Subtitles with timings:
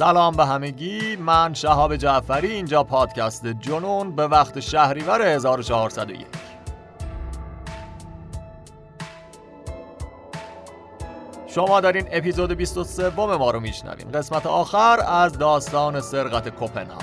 [0.00, 1.16] سلام به همگی.
[1.16, 6.26] من شهاب جعفری اینجا پادکست جنون به وقت شهریور 1401
[11.46, 17.02] شما دارین اپیزود 23 ما رو میشنوین قسمت آخر از داستان سرقت کوپنهاگ.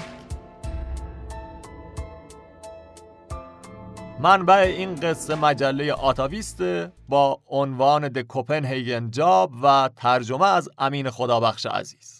[4.20, 11.66] منبع این قصه مجله آتاویسته با عنوان د کوپنهیگن جاب و ترجمه از امین خدابخش
[11.66, 12.17] عزیز.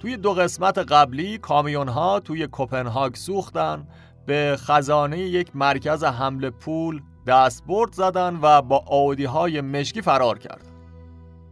[0.00, 3.88] توی دو قسمت قبلی کامیون ها توی کوپنهاگ سوختن
[4.26, 10.68] به خزانه یک مرکز حمل پول دستبرد زدن و با آودی های مشکی فرار کردن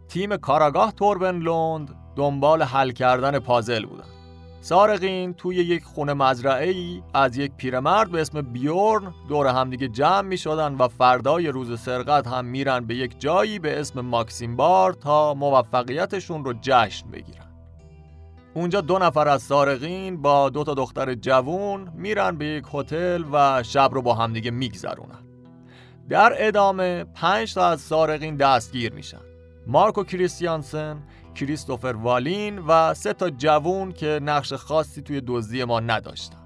[0.09, 4.05] تیم کاراگاه توربن لوند دنبال حل کردن پازل بودن.
[4.60, 10.21] سارقین توی یک خونه مزرعه ای از یک پیرمرد به اسم بیورن دور همدیگه جمع
[10.21, 14.93] می شدن و فردای روز سرقت هم میرن به یک جایی به اسم ماکسیم بار
[14.93, 17.46] تا موفقیتشون رو جشن بگیرن.
[18.57, 23.63] اونجا دو نفر از سارقین با دو تا دختر جوون میرن به یک هتل و
[23.63, 25.18] شب رو با همدیگه میگذرونن.
[26.09, 29.21] در ادامه پنج تا از سارقین دستگیر میشن.
[29.66, 31.02] مارکو کریستیانسن،
[31.35, 36.38] کریستوفر والین و سه تا جوون که نقش خاصی توی دزدی ما نداشتن.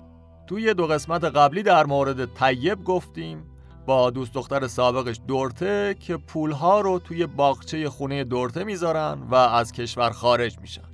[0.46, 3.44] توی دو قسمت قبلی در مورد طیب گفتیم
[3.86, 9.72] با دوست دختر سابقش دورته که پولها رو توی باغچه خونه دورته می‌ذارن و از
[9.72, 10.89] کشور خارج میشن.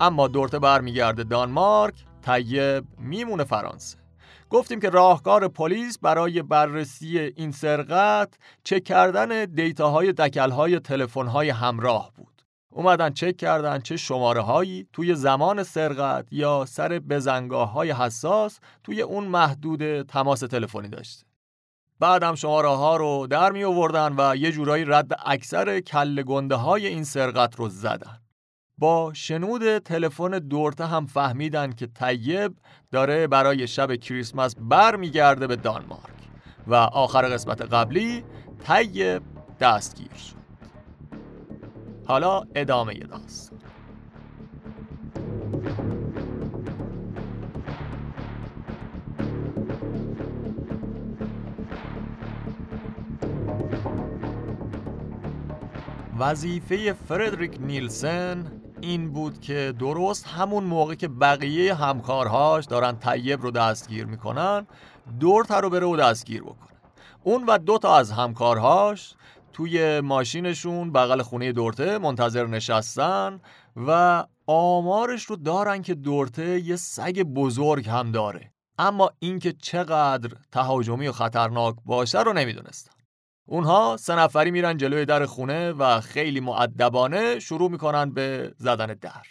[0.00, 3.98] اما دورته برمیگرده دانمارک طیب میمونه فرانسه.
[4.50, 8.34] گفتیم که راهکار پلیس برای بررسی این سرقت
[8.64, 12.42] چک کردن دیتاهای دکلهای تلفن‌های همراه بود.
[12.72, 19.02] اومدن چک کردن چه شماره هایی توی زمان سرقت یا سر بزنگاه های حساس توی
[19.02, 21.26] اون محدود تماس تلفنی داشته.
[21.98, 26.86] بعدم شماره ها رو در می آوردن و یه جورایی رد اکثر کل گنده های
[26.86, 28.19] این سرقت رو زدن.
[28.80, 32.54] با شنود تلفن دورته هم فهمیدن که طیب
[32.90, 36.20] داره برای شب کریسمس برمیگرده به دانمارک.
[36.66, 38.24] و آخر قسمت قبلی
[38.66, 39.22] طیب
[39.60, 40.36] دستگیر شد.
[42.06, 43.58] حالا ادامه داستان.
[56.18, 63.50] وظیفه فردریک نیلسن این بود که درست همون موقع که بقیه همکارهاش دارن طیب رو
[63.50, 64.66] دستگیر می‌کنن
[65.20, 66.70] دورتا رو بره و دستگیر بکنه.
[67.22, 69.14] اون و دو تا از همکارهاش
[69.52, 73.40] توی ماشینشون بغل خونه دورته منتظر نشستن
[73.86, 78.52] و آمارش رو دارن که دورته یه سگ بزرگ هم داره.
[78.78, 82.92] اما اینکه چقدر تهاجمی و خطرناک باشه رو نمی‌دونستن
[83.50, 89.26] اونها سه نفری میرن جلوی در خونه و خیلی معدبانه شروع می‌کنن به زدن در.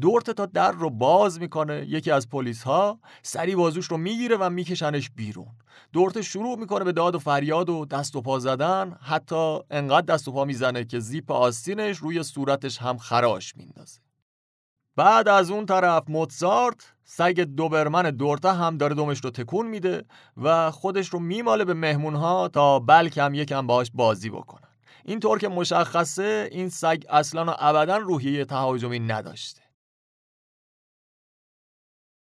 [0.00, 4.50] دورت تا در رو باز می‌کنه یکی از پلیس ها سری بازوش رو می‌گیره و
[4.50, 5.48] میکشنش بیرون.
[5.92, 10.28] دورت شروع می‌کنه به داد و فریاد و دست و پا زدن حتی انقدر دست
[10.28, 14.00] و پا می‌زنه که زیپ آستینش روی صورتش هم خراش میندازه.
[14.96, 20.04] بعد از اون طرف موتزارت سگ دوبرمن دورته هم داره دومش رو تکون میده
[20.36, 24.68] و خودش رو میماله به مهمونها تا بلکم یکم باهاش بازی بکنن.
[25.04, 29.62] اینطور که مشخصه این سگ اصلا و ابدا روحیه تهاجمی نداشته.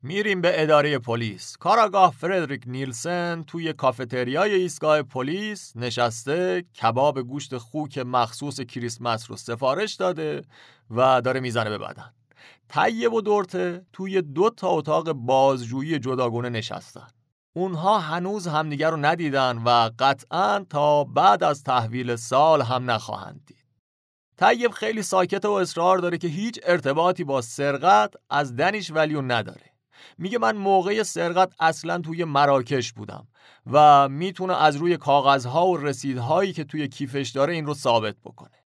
[0.03, 1.57] میریم به اداره پلیس.
[1.57, 9.95] کاراگاه فردریک نیلسن توی کافتریای ایستگاه پلیس نشسته کباب گوشت خوک مخصوص کریسمس رو سفارش
[9.95, 10.43] داده
[10.91, 12.13] و داره می‌زنه به بدن.
[12.69, 17.07] طیب و دورته توی دو تا اتاق بازجویی جداگونه نشستن.
[17.57, 23.67] اونها هنوز همدیگر رو ندیدن و قطعا تا بعد از تحویل سال هم نخواهند دید.
[24.37, 29.71] طیب خیلی ساکت و اصرار داره که هیچ ارتباطی با سرقت از دنیش ولیو نداره.
[30.19, 33.29] میگه من موقع سرقت اصلا توی مراکش بودم
[33.73, 38.66] و می‌تونه از روی کاغذها و رسیدهایی که توی کیفش داره این رو ثابت بکنه.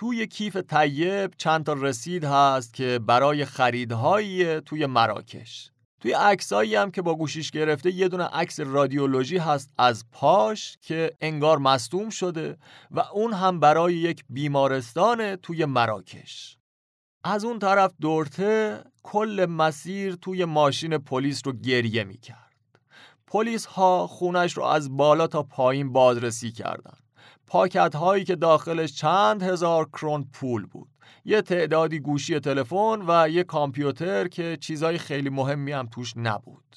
[0.00, 5.70] توی کیف طیب چند تا رسید هست که برای خریدهایی توی مراکش.
[6.00, 11.10] توی عکسایی هم که با گوشیش گرفته یه دونه عکس رادیولوژی هست از پاش که
[11.20, 12.58] انگار مصدوم شده
[12.90, 16.58] و اون هم برای یک بیمارستان توی مراکش.
[17.24, 22.54] از اون طرف دورته کل مسیر توی ماشین پلیس رو گریه می‌کرد.
[23.26, 26.99] پلیس ها خونش رو از بالا تا پایین بازرسی کردن.
[27.50, 30.88] پاکت هایی که داخلش چند هزار کرون پول بود.
[31.24, 36.76] یه تعدادی گوشی تلفن و یه کامپیوتر که چیزای خیلی مهمی هم توش نبود.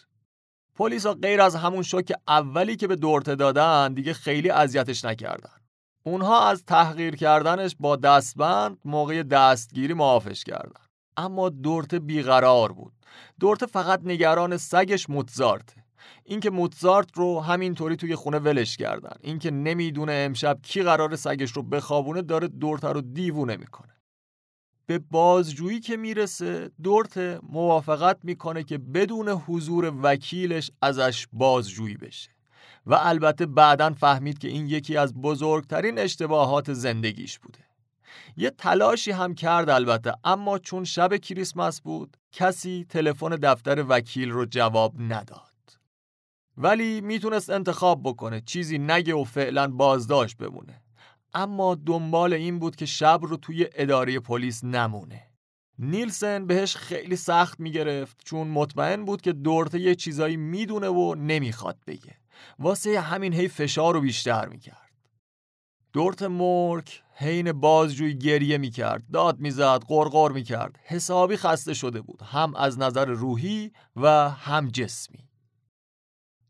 [0.75, 5.57] پلیس ها غیر از همون شوک اولی که به دورته دادن دیگه خیلی اذیتش نکردن.
[6.03, 10.81] اونها از تحقیر کردنش با دستبند موقع دستگیری معافش کردن.
[11.17, 12.93] اما دورته بیقرار بود.
[13.39, 15.82] دورته فقط نگران سگش موتزارته.
[16.25, 19.15] اینکه موتزارت رو همینطوری توی خونه ولش کردن.
[19.21, 23.93] اینکه نمی‌دونه امشب کی قرار سگش رو بخوابونه داره دورته رو دیوونه می‌کنه.
[24.85, 32.29] به بازجویی که می‌رسه دورته موافقت می‌کنه که بدون حضور وکیلش ازش بازجویی بشه.
[32.85, 37.59] و البته بعدا فهمید که این یکی از بزرگترین اشتباهات زندگیش بوده.
[38.37, 44.45] یه تلاشی هم کرد البته اما چون شب کریسمس بود کسی تلفن دفتر وکیل رو
[44.45, 45.52] جواب نداد.
[46.57, 50.81] ولی می‌تونست انتخاب بکنه چیزی نگه و فعلا بازداشت بمونه.
[51.33, 55.21] اما دنبال این بود که شب رو توی اداره پلیس نمونه.
[55.79, 61.77] نیلسن بهش خیلی سخت می‌گرفت چون مطمئن بود که دورته یه چیزایی می‌دونه و نمی‌خواد
[61.87, 62.15] بگه.
[62.59, 64.91] واسه همین هی فشار رو بیشتر می‌کرد.
[65.93, 70.79] دورت مورک حین بازجوی گریه می‌کرد داد می‌زد قرقر می‌کرد.
[70.83, 75.29] حسابی خسته شده بود هم از نظر روحی و هم جسمی.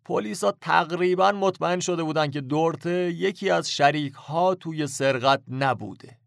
[0.06, 6.18] پلیسا تقریبا مطمئن شده بودن که دورته یکی از شریک ها توی سرقت نبوده.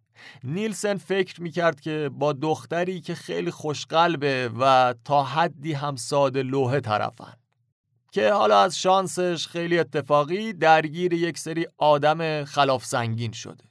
[0.44, 6.80] نیلسن فکر می‌کرد که با دختری که خیلی خوشقلبه و تا حدی هم ساده لوحه
[6.80, 7.32] طرفن.
[8.12, 13.64] که حالا از شانسش خیلی اتفاقی درگیر یک سری آدم خلاف سنگین شده.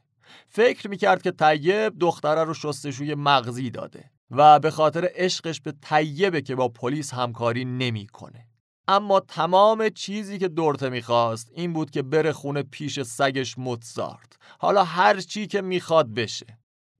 [0.48, 6.42] فکر می‌کرد که طیب دختره رو شستشوی مغزی داده و به خاطر عشقش به طیبه
[6.42, 8.48] که با پلیس همکاری نمی‌کنه.
[8.88, 14.38] اما تمام چیزی که دورته می‌خواست این بود که بره خونه پیش سگش موتزارت.
[14.60, 16.46] حالا هر چی که می‌خواد بشه.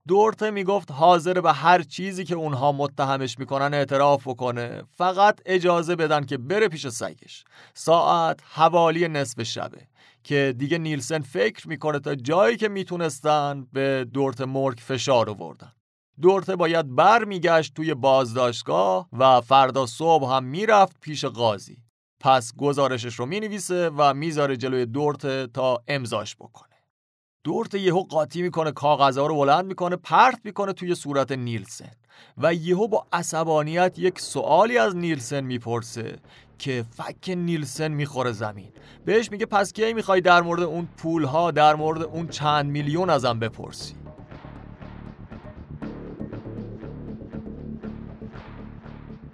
[0.08, 4.82] دورته می‌گفت حاضر به هر چیزی که اونها متهمش می‌کنن اعتراف بکنه.
[4.96, 7.44] فقط اجازه بدن که بره پیش سگش.
[7.74, 9.86] ساعت حوالی نصف شبه.
[10.24, 15.72] که دیگه نیلسن فکر می‌کنه تا جایی که می‌تونستن به دورت مورک فشار آوردن.
[16.22, 21.78] دورته باید بر میگشت توی بازداشتگاه و فردا صبح هم می‌رفت پیش قاضی.
[22.20, 26.76] پس گزارشش رو می‌نویسه و می‌ذاره جلوی دورته تا امضاش بکنه.
[27.44, 31.92] دورت یهو قاطی می‌کنه کاغذها رو بلند می‌کنه پرت می‌کنه توی صورت نیلسن.
[32.38, 36.18] و یهو با عصبانیت یک سوالی از نیلسن می‌پرسه
[36.58, 38.72] که فک نیلسن می‌خوره زمین.
[39.04, 43.38] بهش میگه پس کی می‌خوای در مورد اون پولها در مورد اون چند میلیون ازم
[43.38, 44.05] بپرسی؟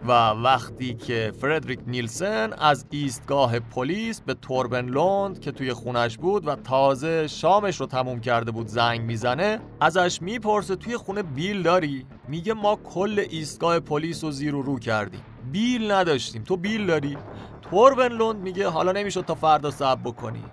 [0.06, 6.49] و وقتی که فردریک نیلسن از ایستگاه پلیس به توربن لوند که توی خونش بود
[6.49, 12.06] و تازه شامش رو تموم کرده بود زنگ می‌زنه ازش می‌پرسه توی خونه بیل داری؟
[12.28, 15.20] میگه ما کل ایستگاه پلیس رو زیر و رو کردیم
[15.52, 17.16] بیل نداشتیم تو بیل داری؟
[17.62, 20.44] توربن لوند میگه حالا نمی‌شد تا فردا صبر بکنی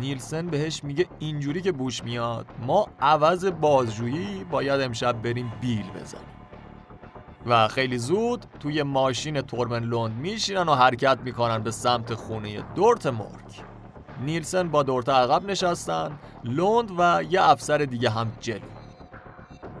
[0.00, 6.39] نیلسن بهش میگه اینجوری که بوش میاد ما عوض بازجویی باید امشب بریم بیل بزنیم
[7.46, 13.06] و خیلی زود توی ماشین تورمن لوند میشینن و حرکت می‌کنن به سمت خونه دورت
[13.06, 13.64] مورک.
[14.20, 18.60] نیلسن با دورت عقب نشستن لوند و یه افسر دیگه هم جلو.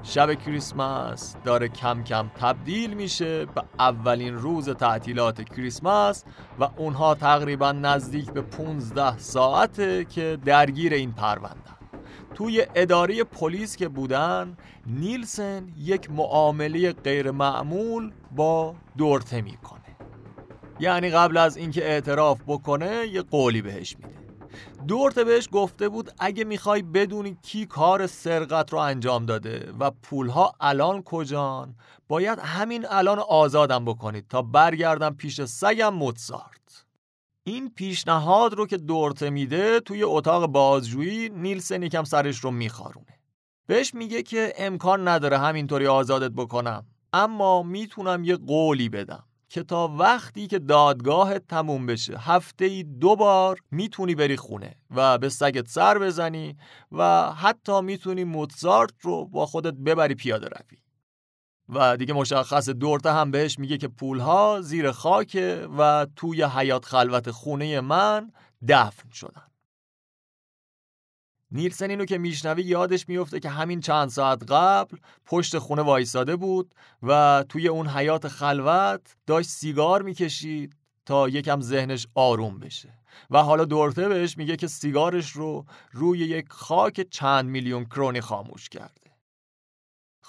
[0.02, 6.24] شب کریسمس داره کم کم تبدیل میشه به اولین روز تعطیلات کریسمس
[6.60, 11.79] و اونها تقریبا نزدیک به 15 ساعته که درگیر این پرونده.
[12.40, 14.56] توی اداره پلیس که بودن
[14.86, 19.96] نیلسن یک معامله غیر معمول با دورته می‌کنه.
[20.80, 24.18] یعنی قبل از اینکه اعتراف بکنه یه قولی بهش میده.
[24.88, 30.52] دورته بهش گفته بود اگه می‌خوای بدونی کی کار سرقت رو انجام داده و پولها
[30.60, 31.74] الان کجان
[32.08, 36.84] باید همین الان آزادم بکنید تا برگردم پیش سگم موتسارت.
[37.44, 43.20] این پیشنهاد رو که دورته میده توی اتاق بازجویی نیلسن یکم سرش رو میخارونه.
[43.66, 49.88] بهش میگه که امکان نداره همینطوری آزادت بکنم اما می‌تونم یه قولی بدم که تا
[49.88, 55.68] وقتی که دادگاهت تموم بشه هفته ای دو بار می‌تونی بری خونه و به سگت
[55.68, 56.56] سر بزنی
[56.92, 60.78] و حتی می‌تونی موتزارت رو با خودت ببری پیاده روی.
[61.74, 67.30] و دیگه مشخص دورته هم بهش میگه که پولها زیر خاکه و توی حیات خلوت
[67.30, 68.32] خونه من
[68.68, 69.42] دفن شدن.
[71.52, 76.74] نیلسن اینو که میشنوی یادش میفته که همین چند ساعت قبل پشت خونه وایساده بود
[77.02, 83.00] و توی اون حیات خلوت داشت سیگار می‌کشید تا یکم ذهنش آروم بشه.
[83.30, 88.68] و حالا دورته بهش میگه که سیگارش رو روی یک خاک چند میلیون کرونی خاموش
[88.68, 89.09] کرده.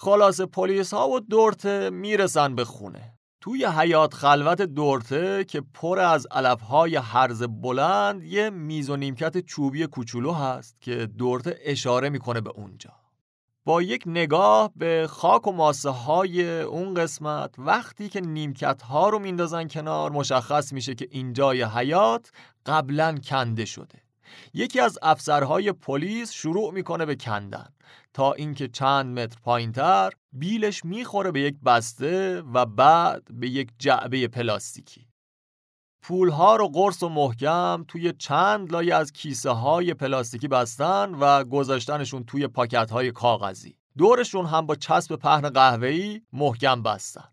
[0.03, 3.13] خلاص پلیس ها و دورته می‌رسن به خونه.
[3.41, 9.87] توی حیات خلوت دورته که پر از علفهای حرز بلند یه میز و نیمکت چوبی
[9.87, 12.89] کوچولو هست که دورته اشاره می‌کنه به اونجا.
[13.65, 19.19] با یک نگاه به خاک و ماسه های اون قسمت وقتی که نیمکت ها رو
[19.19, 22.31] میندازن کنار مشخص میشه که اینجای حیات
[22.65, 24.01] قبلا کنده شده.
[24.53, 27.69] یکی از افسرهای پلیس شروع می‌کنه به کندن.
[28.13, 34.27] تا اینکه چند متر پایینتر بیلش می‌خوره به یک بسته و بعد به یک جعبه
[34.27, 35.07] پلاستیکی.
[36.03, 42.23] پولها رو قرص و محکم توی چند لایه از کیسه های پلاستیکی بستن و گذاشتنشون
[42.23, 43.77] توی پاکت های کاغذی.
[43.97, 47.27] دورشون هم با چسب پهن قهوه‌ای محکم بستن.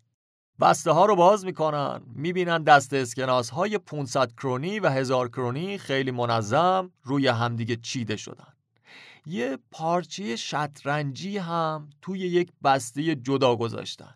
[0.59, 2.01] بسته ها رو باز می‌کنن.
[2.15, 8.53] می‌بینن دست اسکناس های 500 کرونی و هزار کرونی خیلی منظم روی همدیگه چیده شدن.
[9.25, 14.15] یه پارچه شطرنجی هم توی یک بسته جدا گذاشتن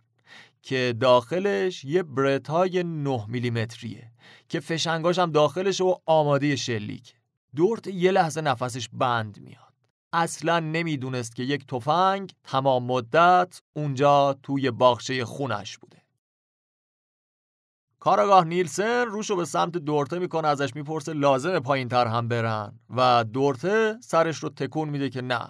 [0.61, 4.11] که داخلش یه برتای 9 میلیمتریه
[4.49, 7.15] که فشنگاش هم داخلش و آماده شلیک.
[7.55, 9.73] دورت یه لحظه نفسش بند میاد.
[10.13, 16.02] اصلا نمی‌دونست که یک تفنگ تمام مدت اونجا توی باغچه خونش بوده.
[18.03, 22.79] کاراگاه نیلسن روشو به سمت دورته می‌کنه ازش می‌پرسه لازمه پایین تر هم برن.
[22.89, 25.49] و دورته سرش رو تکون میده که نه.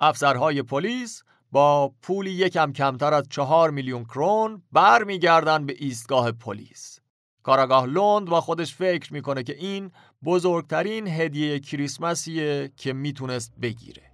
[0.00, 6.98] افسرهای پلیس با پولی یکم کمتر از چهار میلیون کرون برمیگردن به ایستگاه پلیس.
[7.42, 9.90] کاراگاه لوند با خودش فکر می‌کنه که این
[10.24, 14.05] بزرگترین هدیه کریسمسیه که می‌تونست بگیره.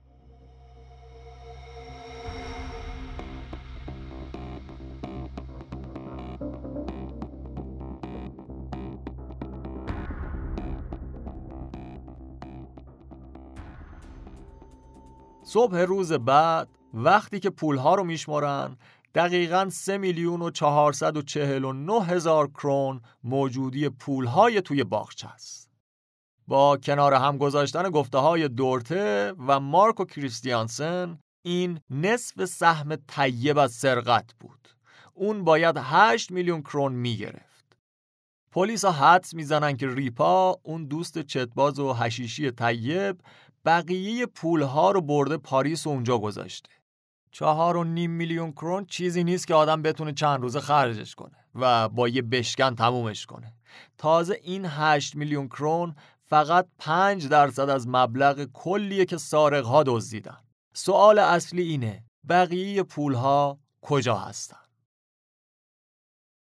[15.53, 18.77] صبح روز بعد وقتی که پولها رو میشمارن
[19.15, 25.71] دقیقا 3 میلیون و 449 هزار کرون موجودی پولهای توی باغچه است.
[26.47, 33.73] با کنار هم گذاشتن گفته های دورته و مارکو کریستیانسن این نصف سهم طیب از
[33.73, 34.69] سرقت بود.
[35.15, 37.77] اون باید 8 میلیون کرون می‌گرفت.
[38.53, 43.17] پلیس ها حدس می‌زنن که ریپا اون دوست چتباز و هشیشی طیب
[43.65, 46.71] بقیه پولها رو برده پاریس و اونجا گذاشته.
[47.31, 51.89] چهار و نیم میلیون کرون چیزی نیست که آدم بتونه چند روزه خرجش کنه و
[51.89, 53.55] با یه بشکن تمومش کنه.
[53.99, 60.39] تازه این هشت میلیون کرون فقط پنج درصد از مبلغ کلیه که سارقها دزدیدن.
[60.75, 64.57] سوال اصلی اینه بقیه پولها کجا هستن؟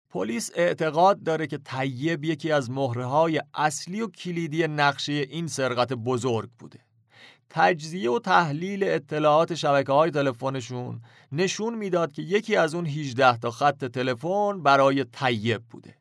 [0.10, 6.50] پلیس اعتقاد داره که طیب یکی از مهره اصلی و کلیدی نقشه این سرقت بزرگ
[6.60, 6.80] بوده.
[7.54, 13.52] تجزیه و تحلیل اطلاعات شبکه های تلفنشون نشون می‌داد که یکی از اون 18 تا
[13.52, 15.96] خط تلفن برای طیب بوده.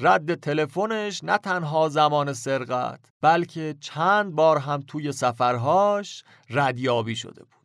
[0.00, 7.56] رد تلفنش نه تنها زمان سرقت بلکه چند بار هم توی سفرهاش ردیابی شده بود.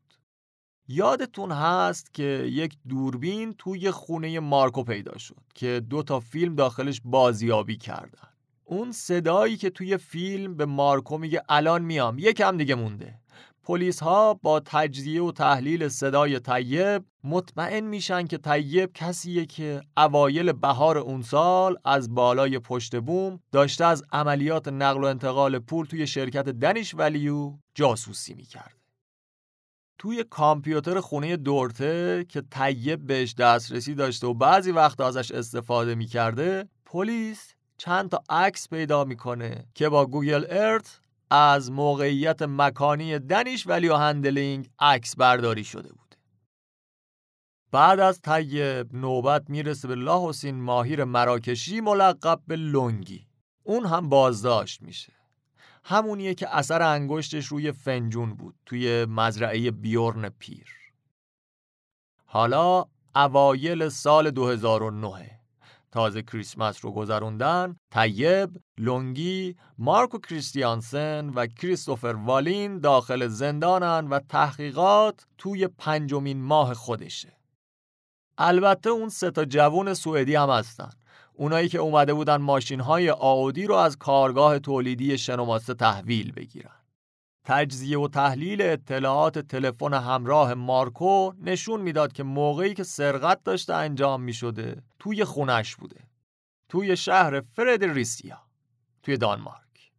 [0.88, 7.02] یادتون هست که یک دوربین توی خونه مارکو پیدا شد که دو تا فیلم داخلش
[7.06, 8.31] بازیابی کردن.
[8.72, 13.20] اون صدایی که توی فیلم به مارکو میگه الان میام یکم دیگه مونده
[13.64, 20.52] پلیس ها با تجزیه و تحلیل صدای طیب مطمئن میشن که طیب کسیه که اوایل
[20.52, 26.08] بهار اون سال از بالای پشت بوم داشته از عملیات نقل و انتقال پول توی
[26.08, 28.78] شرکت دنیش ولیو جاسوسی می‌کرد.
[29.98, 36.70] توی کامپیوتر خونه دورته که طیب بهش دسترسی داشته و بعضی وقت ازش استفاده می‌کرده
[36.86, 43.90] پلیس چند تا عکس پیدا می‌کنه که با Google Earth از موقعیت مکانی Danish Value
[43.90, 46.16] Handling عکس برداری شده بود.
[47.72, 53.28] بعد از طیب نوبت می‌رسه به لاحسین ماهیر مراکشی ملقب به لونگی.
[53.64, 55.14] اون هم بازداشت میشه.
[55.84, 60.68] همونیه که اثر انگشتش روی فنجون بود توی مزرعه بیورن پیر.
[62.26, 62.86] حالا
[63.16, 65.41] اوایل سال 2009
[65.92, 75.26] تازه کریسمس رو گذروندن طیب، لونگی، مارکو کریستیانسن و کریستوفر والین داخل زندانن و تحقیقات
[75.38, 77.38] توی پنجمین ماه خودشه.
[78.38, 80.90] البته اون سه تا جوون سوئدی هم هستن.
[81.34, 86.81] اونایی که اومده بودن ماشین های آودی رو از کارگاه تولیدی شنوماسه تحویل بگیرن.
[87.46, 94.22] تجزیه و تحلیل اطلاعات تلفن همراه مارکو نشون می‌داد که موقعی که سرقت داشته انجام
[94.22, 96.00] می شده توی خونش بوده
[96.70, 98.42] توی شهر فردریسیا
[99.04, 99.92] توی دانمارک.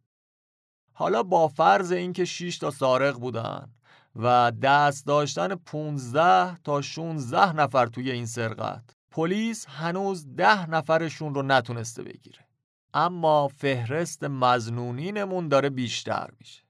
[0.92, 3.72] حالا با فرض اینکه 6 تا سارق بودن
[4.16, 11.42] و دست داشتن 15 تا 16 نفر توی این سرقت پلیس هنوز ده نفرشون رو
[11.42, 12.46] نتونسته بگیره.
[12.94, 16.62] اما فهرست مزنونینمون داره بیشتر میشه.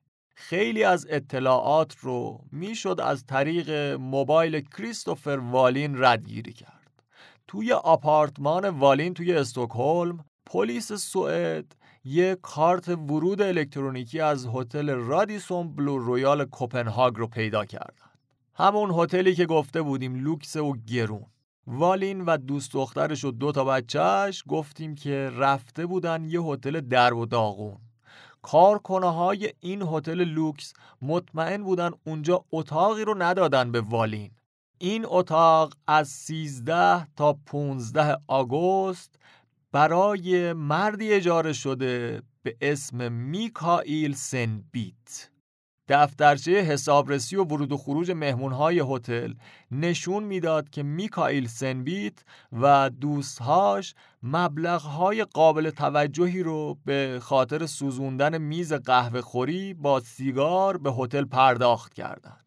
[0.48, 3.70] خیلی از اطلاعات رو می‌شد از طریق
[4.00, 7.02] موبایل کریستوفر والین ردگیری کرد.
[7.48, 15.98] توی آپارتمان والین توی استکهلم پلیس سوئد یه کارت ورود الکترونیکی از هتل Radisson Blu
[15.98, 18.10] Royal کوپنهاگ رو پیدا کردن.
[18.54, 21.26] همون هتلی که گفته بودیم لوکس و گرون.
[21.66, 27.16] والین و دوست دخترش و دو تا بچهش گفتیم که رفته بودن یه هتل درب
[27.16, 27.78] و داغون.
[28.42, 30.72] کارکن های این هتل لوکس
[31.02, 34.30] مطمئن بودن اونجا اتاقی رو ندادن به والین.
[34.78, 39.14] این اتاق از 13 تا 15 آگوست
[39.72, 45.31] برای مردی اجاره شده به اسم میکائیل سنبیت.
[45.88, 49.34] دفترچه حسابرسی و ورود و خروج مهمونهای هتل
[49.70, 58.72] نشون می‌داد که میکائیل سنبیت و دوستهاش مبلغهای قابل توجهی رو به خاطر سوزوندن میز
[58.72, 62.42] قهوه خوری با سیگار به هتل پرداخت کردند.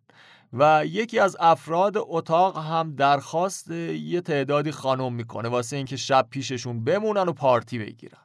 [0.53, 6.83] و یکی از افراد اتاق هم درخواست یه تعدادی خانم می‌کنه واسه اینکه شب پیششون
[6.83, 8.24] بمونن و پارتی بگیرن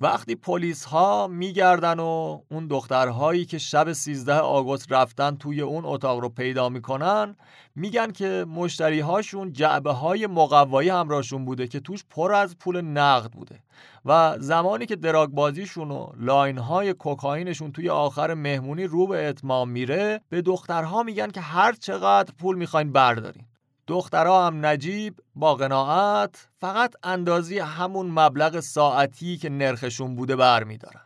[0.00, 6.18] وقتی پلیس ها میگردن و اون دخترهایی که شب 13 آگوست رفتن توی اون اتاق
[6.18, 7.36] رو پیدا می‌کنن
[7.74, 13.30] میگن که مشتری هاشون جعبه های مقوایی همراهشون بوده که توش پر از پول نقد
[13.30, 13.60] بوده
[14.04, 19.70] و زمانی که دراگ بازیشون و لاین های کوکائینشون توی آخر مهمونی رو به اتمام
[19.70, 23.44] میره به دخترها میگن که هر چقدر پول می‌خواین بردارین.
[23.86, 31.00] دخترها هم نجیب با قناعت فقط اندازی همون مبلغ ساعتی که نرخشون بوده برمیدارن.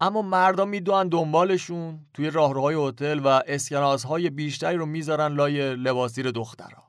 [0.00, 6.84] اما مردم می‌دونن دنبالشون توی راهروهای هتل و اسکناسهای بیشتری رو می‌ذارن لای لباسیر دخترها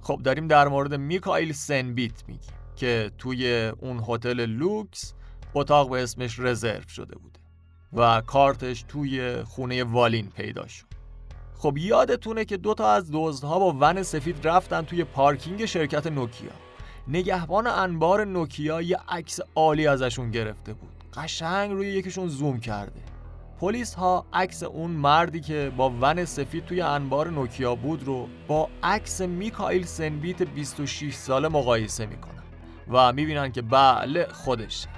[0.00, 5.14] خب داریم در مورد میکائیل سنبیت میگیم که توی اون هتل لوکس
[5.54, 7.40] اتاق به اسمش رزرو شده بوده
[7.92, 10.93] و کارتش توی خونه والین پیدا شد.
[11.64, 16.50] خب یادتونه که دو تا از دزدها با ون سفید رفتن توی پارکینگ شرکت نوکیا.
[17.08, 20.90] نگهبان انبار نوکیا یه عکس عالی ازشون گرفته بود.
[21.14, 23.00] قشنگ روی یکیشون زوم کرده.
[23.60, 28.68] پلیس ها عکس اون مردی که با ون سفید توی انبار نوکیا بود رو با
[28.82, 32.42] عکس میکائیل سنبیت 26 ساله مقایسه می‌کنن
[32.88, 34.88] و می‌بینن که بله خودشه.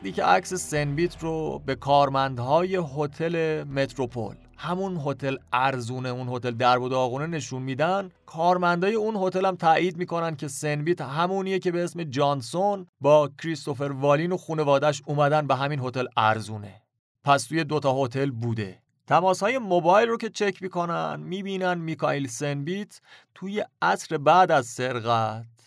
[0.00, 6.82] وقتی که عکس سنبیت رو به کارمندهای هتل متروپول همون هتل ارزونه اون هتل درب
[6.82, 8.10] و داغونه نشون میدن.
[8.26, 13.92] کارمندای اون هتل هم تایید می‌کنن که سنبیت همونیه که به اسم جانسون با کریستوفر
[13.92, 16.82] والین و خانوادش اومدن به همین هتل ارزونه.
[17.24, 18.78] پس توی دوتا هتل بوده.
[19.06, 23.00] تماس های موبایل رو که چک می‌کنن می‌بینن میکائیل سنبیت
[23.34, 25.59] توی عصر بعد از سرقت.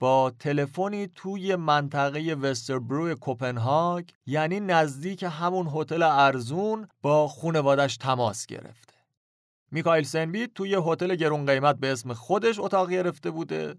[0.00, 8.94] با تلفنی توی منطقه وستربرو کوپنهاگ یعنی نزدیک همون هتل ارزون با خونوادش تماس گرفته.
[9.70, 13.74] میکائیل سنبیت توی هتل گرون قیمت به اسم خودش اتاق گرفته بوده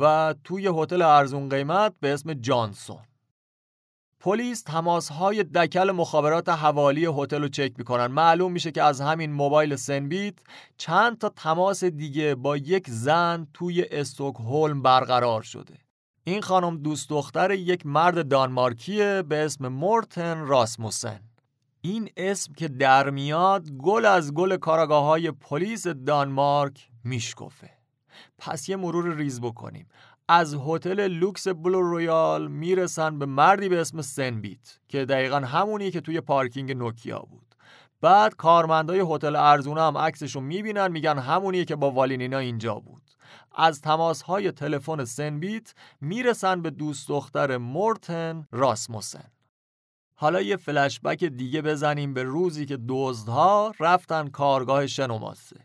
[0.00, 3.02] و توی هتل ارزون قیمت به اسم جانسون.
[4.20, 4.64] پلیس
[5.10, 8.06] های دکل مخابرات حوالی هتل رو چک می‌کنن.
[8.06, 10.34] معلوم میشه که از همین موبایل سنبیت
[10.76, 15.74] چند تا تماس دیگه با یک زن توی استوکهلم برقرار شده.
[16.24, 21.20] این خانم دوست دختر یک مرد دانمارکیه به اسم مورتن راسموسن.
[21.80, 27.70] این اسم که در میاد گل از گل کاراگاه های پلیس دانمارک میشکفه.
[28.38, 29.88] پس یه مرور ریز بکنیم.
[30.28, 36.00] از هتل لوکس Blu Royal می‌رسن به مردی به اسم سنبیت که دقیقا همونی که
[36.00, 37.54] توی پارکینگ نوکیا بود.
[38.00, 43.02] بعد کارمندای هتل ارزونه هم عکسشو می‌بینن میگن همونیه که با والینینا اینجا بود.
[43.56, 49.30] از تماس های تلفن سنبیت می‌رسن به دوست دختر مورتن راسموسن.
[50.14, 55.60] حالا یه فلشبک دیگه بزنیم به روزی که دزدها رفتن کارگاه شنوماسه.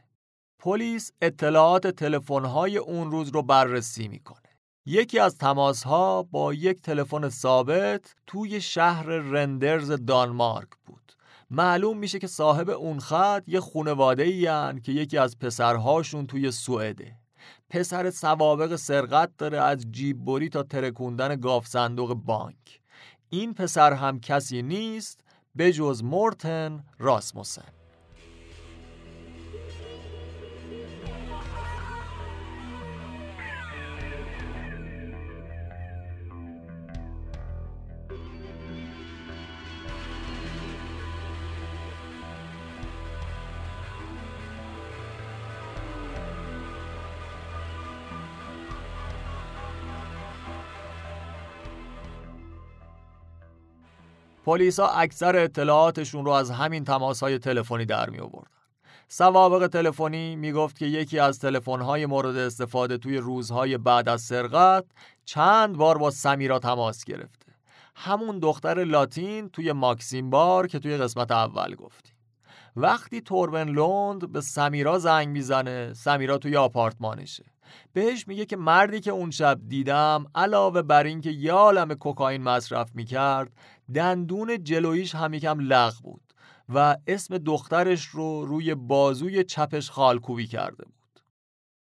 [0.60, 4.43] پلیس اطلاعات تلفن‌های اون روز رو بررسی می‌کنه.
[4.86, 11.14] یکی از تماس ها با یک تلفن ثابت توی شهر رندرز دانمارک بود.
[11.50, 17.16] معلوم میشه که صاحب اون خط یه خونواده ای که یکی از پسرهاشون توی سوئده.
[17.70, 22.80] پسر سوابق سرقت داره از جیب بری تا ترکوندن گاف صندوق بانک.
[23.30, 25.20] این پسر هم کسی نیست
[25.56, 27.83] به جز مورتن راسموسن.
[54.46, 58.48] پلیس ها اکثر اطلاعاتشون رو از همین تماس های تلفنی در می آوردن.
[59.08, 64.86] سوابق تلفنی می‌گفت که یکی از تلفن های مورد استفاده توی روزهای بعد از سرقت
[65.26, 67.54] چند بار با سمیرا تماس گرفته.
[67.96, 72.16] همون دختر لاتین توی ماکسیم بار که توی قسمت اول گفتیم.
[72.76, 77.46] وقتی توربن لوند به سمیرا زنگ می‌زنه سمیرا توی آپارتمانشه
[77.94, 82.92] بهش میگه که مردی که اون شب دیدم علاوه بر اینکه یه عالم کوکائین مصرف
[82.94, 83.52] می‌کرد
[83.94, 86.34] دندون جلویش هم یکم لغ بود
[86.70, 91.22] و اسم دخترش رو روی بازوی چپش خالکوبی کرده بود.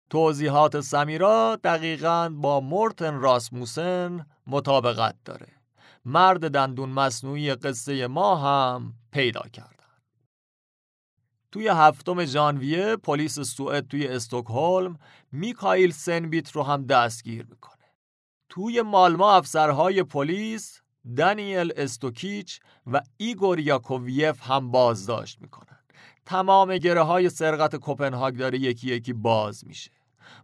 [0.09, 5.47] توضیحات سمیرا دقیقا با مورتن راسموسن مطابقت داره.
[6.05, 9.79] مرد دندون مصنوعی قصه ما هم پیدا کردن
[11.51, 14.99] توی هفتم ژانویه پلیس سوئد توی استکهلم
[15.31, 17.85] میکائیل سنبیت رو هم دستگیر می‌کنه.
[18.49, 20.81] توی مالما افسرهای پلیس
[21.15, 25.79] دانیل استوکیچ و ایگور یاکوویف هم بازداشت می‌کنن
[26.25, 29.91] تمام گره های سرقت کوپنهاگ داره یکی یکی باز میشه.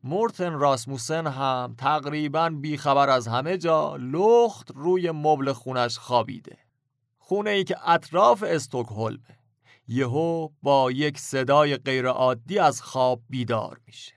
[0.04, 6.58] مورتن راسموسن هم تقریبا بیخبر از همه جا لخت روی مبل خونش خوابیده.
[7.18, 9.40] خونه ای که اطراف استکهلمه.
[9.88, 14.15] یهو با یک صدای غیرعادی از خواب بیدار میشه.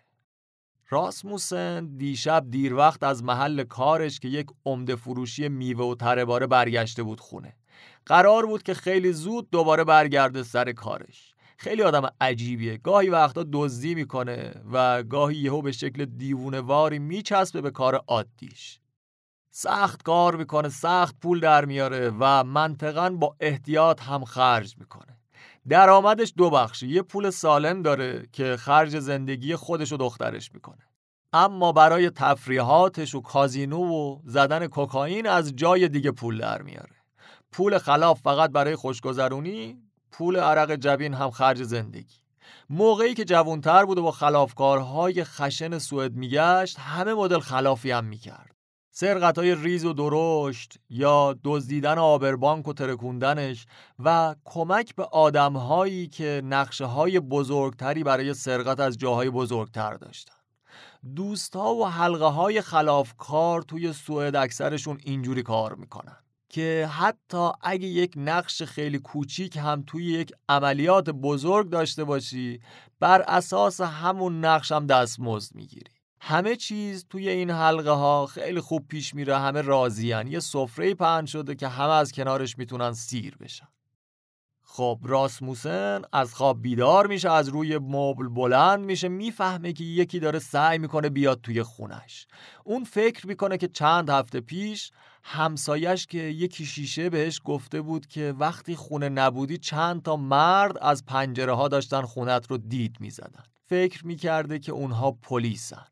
[0.90, 7.02] راسموسن دیشب دیر وقت از محل کارش که یک عمده فروشی میوه و تره برگشته
[7.02, 7.56] بود خونه.
[8.06, 11.34] قرار بود که خیلی زود دوباره برگرده سر کارش.
[11.56, 12.76] خیلی آدم عجیبیه.
[12.76, 18.80] گاهی وقتا دزدی می‌کنه و گاهی یهو به شکل دیوونه واری میچسبه به کار عادیش.
[19.50, 25.17] سخت کار می‌کنه سخت پول در میاره و منطقا با احتیاط هم خرج می‌کنه.
[25.68, 30.84] درآمدش دو بخشی یه پول سالم داره که خرج زندگی خودش و دخترش می‌کنه.
[31.32, 36.96] اما برای تفریحاتش و کازینو و زدن کوکائین از جای دیگه پول در میاره.
[37.52, 42.16] پول خلاف فقط برای خوشگذرونی پول عرق جبین هم خرج زندگی.
[42.70, 48.57] موقعی که جوانتر بود و با خلافکارهای خشن سوئد میگشت همه مدل خلافی هم می‌کرد.
[49.00, 53.66] سرقت های ریز و درشت یا دزدیدن آبربانک و ترکوندنش
[53.98, 60.34] و کمک به آدم هایی که نقشه های بزرگتری برای سرقت از جاهای بزرگتر داشتن.
[61.16, 66.16] دوست ها و حلقه های خلافکار توی سوئد اکثرشون اینجوری کار می‌کنن
[66.48, 72.60] که حتی اگه یک نقش خیلی کوچیک هم توی یک عملیات بزرگ داشته باشی
[73.00, 75.97] بر اساس همون نقش هم دستمزد می‌گیری.
[76.20, 80.26] همه چیز توی این حلقه ها خیلی خوب پیش میره همه راضیان.
[80.26, 83.68] یه سفره پهن شده که همه از کنارش می‌تونن سیر بشن.
[84.62, 90.38] خب راسموسن از خواب بیدار میشه از روی مبل بلند میشه می‌فهمه که یکی داره
[90.38, 92.26] سعی می‌کنه بیاد توی خونش.
[92.64, 94.90] اون فکر می‌کنه که چند هفته پیش
[95.22, 101.04] همسایش که یکی شیشه بهش گفته بود که وقتی خونه نبودی چند تا مرد از
[101.04, 103.44] پنجره ها داشتن خونت رو دید می‌زدن.
[103.66, 105.86] فکر می‌کرده که اونها پلیسن.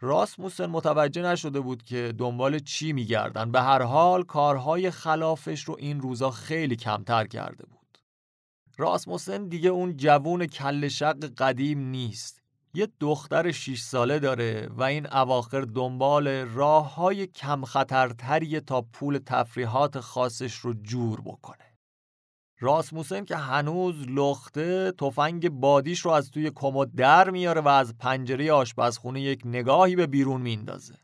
[0.00, 3.52] راسموسن متوجه نشده بود که دنبال چی میگردن.
[3.52, 7.98] به هر حال کارهای خلافش رو این روزا خیلی کمتر کرده بود.
[8.76, 12.40] راسموسن دیگه اون جوون کل شق قدیم نیست.
[12.74, 19.18] یه دختر 6 ساله داره و این اواخر دنبال راه های کم خطرتری تا پول
[19.26, 21.69] تفریحات خاصش رو جور بکنه.
[22.60, 28.52] راسموسن که هنوز لخته تفنگ بادیش رو از توی کمد در میاره و از پنجره
[28.52, 30.94] آشپزخونه یک نگاهی به بیرون میندازه.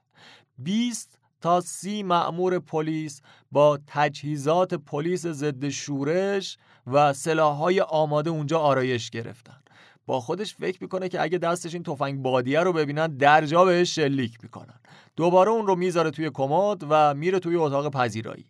[0.58, 3.20] 20 تا سی مأمور پلیس
[3.52, 9.60] با تجهیزات پلیس ضد شورش و سلاحهای آماده اونجا آرایش گرفتن.
[10.06, 14.38] با خودش فکر می‌کنه که اگه دستش این تفنگ بادیه رو ببینن درجا بهش شلیک
[14.42, 14.80] می‌کنن.
[15.16, 18.46] دوباره اون رو می‌ذاره توی کمد و میره توی اتاق پذیرایی.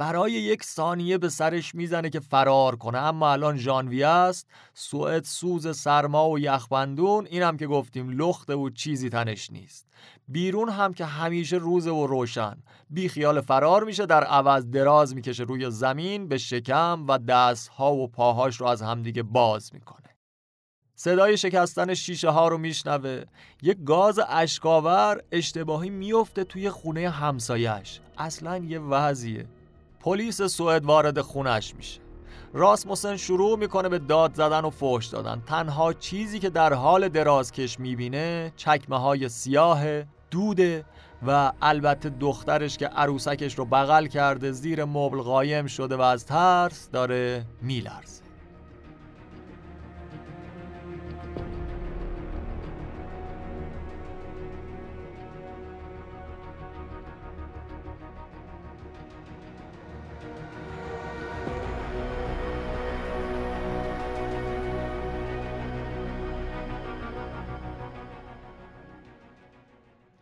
[0.00, 2.98] برای یک ثانیه به سرش می‌زنه که فرار کنه.
[2.98, 4.46] اما الان ژانویه است.
[4.74, 7.26] سوئد سوز سرما و یخبندون.
[7.26, 9.86] اینم که گفتیم لخته و چیزی تنش نیست.
[10.28, 12.56] بیرون هم که همیشه روزه و روشن.
[12.90, 14.06] بی خیال فرار میشه.
[14.06, 19.22] در عوض دراز می‌کشه روی زمین به شکم و دستها و پاهاش رو از همدیگه
[19.22, 20.16] باز می‌کنه.
[20.94, 23.24] صدای شکستن شیشه ها رو میشنوه.
[23.62, 29.46] یک گاز اشکاور اشتباهی میفته توی خونه همسایش اصلا یه وضعیه.
[30.00, 32.00] پلیس سوئد وارد خونش میشه.
[32.52, 35.42] راسموسن شروع می‌کنه به داد زدن و فوش دادن.
[35.46, 40.84] تنها چیزی که در حال درازکش می‌بینه چکمه های سیاه دوده
[41.26, 46.90] و البته دخترش که عروسکش رو بغل کرده زیر مبل قایم شده و از ترس
[46.90, 48.29] داره میلرزه.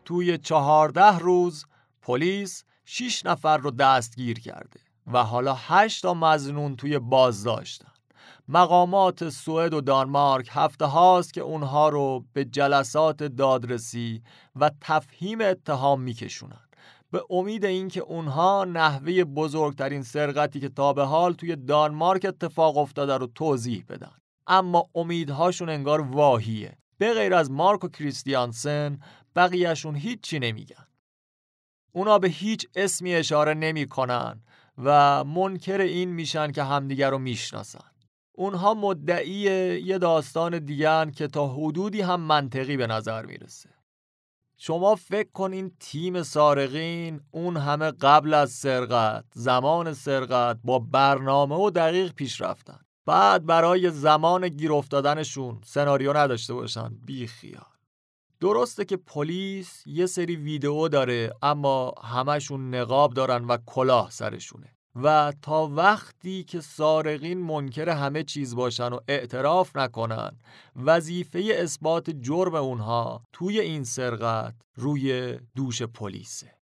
[0.09, 1.65] توی چهارده روز
[2.03, 4.81] پلیس 6 نفر رو دستگیر کرده
[5.13, 7.93] و حالا 8 تا مزنون توی بازداشتن.
[8.49, 14.23] مقامات سوئد و دانمارک هفته هاست که اونها رو به جلسات دادرسی
[14.57, 16.69] و تفهیم اتهام میکشونن.
[17.11, 23.17] به امید اینکه اونها نحوه بزرگترین سرقتی که تا به حال توی دانمارک اتفاق افتاده
[23.17, 24.13] رو توضیح بدن.
[24.47, 26.79] اما امیدهاشون انگار واهیه.
[26.99, 28.99] به غیر از مارک و کریستیانسن
[29.39, 30.87] بقیهشون هیچی نمیگن.
[31.93, 34.43] اونا به هیچ اسمی اشاره نمی‌کنن
[34.79, 37.91] و منکر این میشن که همدیگر رو می‌شناسن.
[38.33, 39.33] اونها مدعی
[39.81, 43.71] یه داستان دیگه که تا حدودی هم منطقی به نظر می‌رسه.
[44.61, 51.71] شما فکر کنین تیم سارقین اون همه قبل از سرقت زمان سرقت با برنامه و
[51.71, 52.81] دقیق پیش رفتن.
[53.07, 56.89] بعد برای زمان گیر افتادنشون سناریو نداشته باشن.
[56.89, 57.78] بی خیال
[58.41, 64.75] درسته که پلیس یه سری ویدئو داره اما همشون نقاب دارن و کلاه سرشونه.
[65.03, 70.39] و تا وقتی که سارقین منکر همه چیز باشن و اعتراف نکنن
[70.77, 76.58] وظیفه اثبات جرم اونها توی این سرقت روی دوش پلیسه.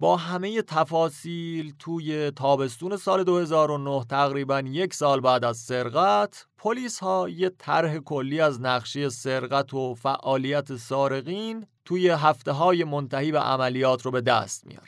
[0.00, 7.28] با همه تفاصیل توی تابستون سال 2009 تقریبا یک سال بعد از سرقت پلیس ها
[7.28, 14.02] یه طرح کلی از نقشه سرقت و فعالیت سارقین توی هفته های منتهی به عملیات
[14.02, 14.86] رو به دست میارن.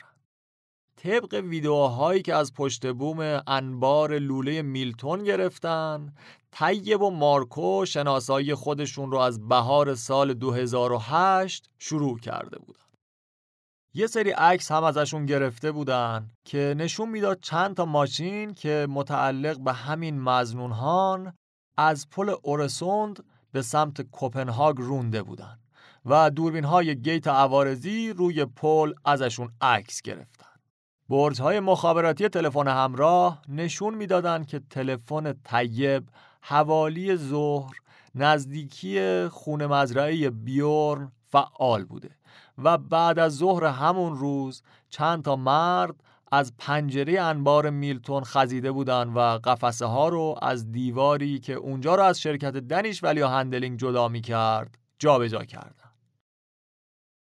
[0.95, 6.13] طبق ویدیوهایی که از پشت بوم انبار لوله میلتون گرفتن
[6.51, 12.82] طیب و مارکو شناسایی خودشون رو از بهار سال 2008 شروع کرده بودن.
[13.95, 19.59] یه سری عکس هم ازشون گرفته بودن که نشون می‌داد چند تا ماشین که متعلق
[19.59, 21.33] به همین مزنونهان
[21.77, 25.59] از پل اورسوند به سمت کوپنهاگ رونده بودن
[26.05, 30.47] و دوربین های گیت عوارضی روی پل ازشون عکس گرفتن.
[31.09, 36.03] برج های مخابراتی تلفن همراه نشون می‌دادند که تلفن طیب
[36.41, 37.75] حوالی ظهر
[38.15, 42.09] نزدیکی خونه مزرعه بیورن فعال بوده.
[42.57, 45.95] و بعد از ظهر همون روز چند تا مرد
[46.31, 52.03] از پنجره انبار میلتون خزیده بودن و قفسه ها رو از دیواری که اونجا رو
[52.03, 55.89] از شرکت Danish Value Handling جدا می کرد جابجا کردن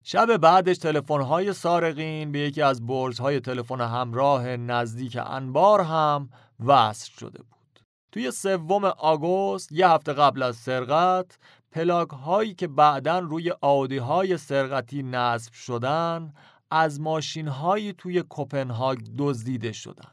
[0.03, 6.29] شب بعدش تلفن‌های سارقین به یکی از برج‌های تلفن همراه نزدیک انبار هم
[6.65, 7.79] وصل شده بود.
[8.11, 11.37] توی سوم آگوست یه هفته قبل از سرقت
[11.73, 16.33] پلاک هایی که بعدا روی آودی های سرقتی نصب شدن
[16.71, 20.11] از ماشین هایی توی کوپنهاگ دزدیده شدن.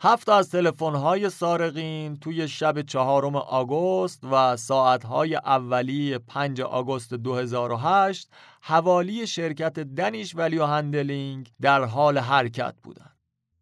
[0.00, 9.26] هفت از تلفن‌های سارقین توی شب چهارم آگوست و ساعتهای اولی 5 آگوست 2008 حوالی
[9.26, 13.17] شرکت دنیش ولیو هندلینگ در حال حرکت بودند.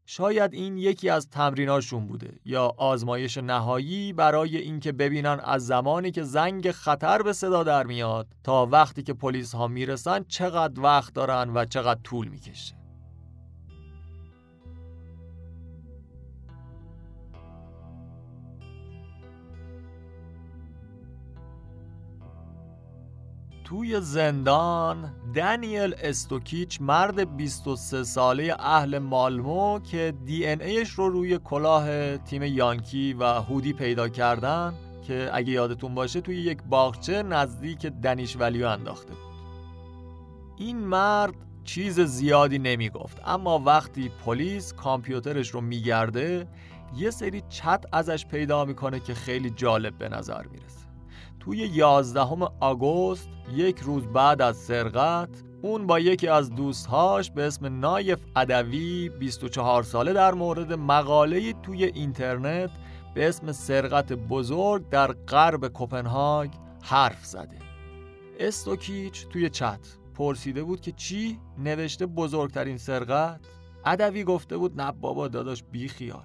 [0.09, 6.23] شاید این یکی از تمریناشون بوده یا آزمایش نهایی برای اینکه ببینن از زمانی که
[6.23, 11.51] زنگ خطر به صدا در میاد تا وقتی که پلیس ها می‌رسن چقدر وقت دارن
[11.55, 12.76] و چقدر طول می‌کشه.
[23.67, 31.39] توی زندان دنیل استوکیچ مرد 23 ساله اهل مالمو که دی ان ایش رو روی
[31.39, 34.75] کلاه تیم یانکی و هودی پیدا کردن
[35.07, 39.35] که اگه یادتون باشه توی یک باغچه نزدیک دنیش ولیو انداخته بود.
[40.57, 46.49] این مرد چیز زیادی نمی‌گفت اما وقتی پلیس کامپیوترش رو میگرده
[46.97, 50.86] یه سری چت ازش پیدا می‌کنه که خیلی جالب به نظر می‌رسه.
[51.47, 52.21] توی 11
[52.61, 55.29] آگوست یک روز بعد از سرقت
[55.63, 61.85] اون با یکی از دوستهاش به اسم نایف ادوی 24 ساله در مورد مقاله توی
[61.85, 62.71] اینترنت
[63.15, 66.51] به اسم سرقت بزرگ در غرب کوپنهاگ
[66.83, 67.59] حرف زده.
[68.39, 73.41] استوکیچ توی چت پرسیده بود که چی؟ نوشته بزرگترین سرقت؟
[73.85, 76.25] ادوی گفته بود نه بابا داداش بی خیال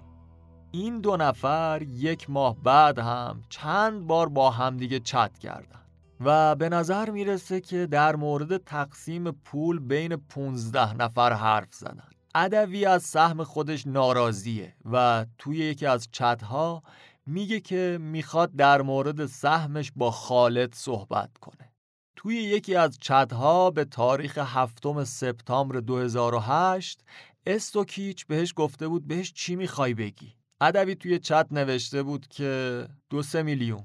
[0.72, 5.82] این دو نفر یک ماه بعد هم چند بار با همدیگه چت کردن.
[6.20, 12.10] و به نظر می‌رسه که در مورد تقسیم پول بین 15 نفر حرف زدن.
[12.36, 16.84] ادوی از سهم خودش ناراضیه و توی یکی از چت ها
[17.26, 21.72] میگه که می‌خواد در مورد سهمش با خالد صحبت کنه.
[22.16, 27.04] توی یکی از چت ها به تاریخ هفتم سپتامبر 2008
[27.46, 33.24] استوکیچ بهش گفته بود بهش چی می‌خوای بگی؟ ادوی توی چت نوشته بود که دو
[33.24, 33.84] سه میلیون.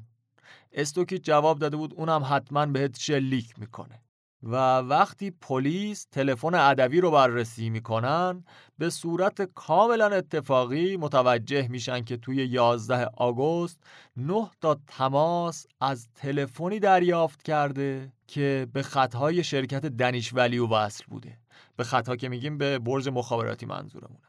[0.73, 4.03] استوکی جواب داده بود اونم حتما بهت شلیک می‌کنه.
[4.43, 8.45] و وقتی پلیس تلفن ادوی رو بررسی می‌کنن
[8.79, 13.81] به صورت کاملا اتفاقی متوجه میشن که توی 11 آگوست
[14.17, 21.39] 9 تا تماس از تلفنی دریافت کرده که به خطهای شرکت دنیش ولیو وصل بوده.
[21.77, 24.26] به خطها که میگیم به برج مخابراتی منظورمونه.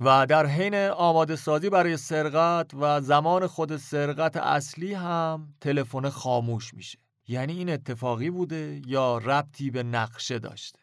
[0.00, 6.74] و در حین آماده سازی برای سرقت و زمان خود سرقت اصلی هم تلفن خاموش
[6.74, 6.98] میشه.
[7.28, 10.78] یعنی این اتفاقی بوده یا ربطی به نقشه داشته.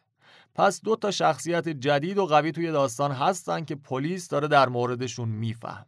[0.56, 5.30] پس دو تا شخصیت جدید و قوی توی داستان هستن که پلیس داره در موردشون
[5.30, 5.86] می‌فهمه.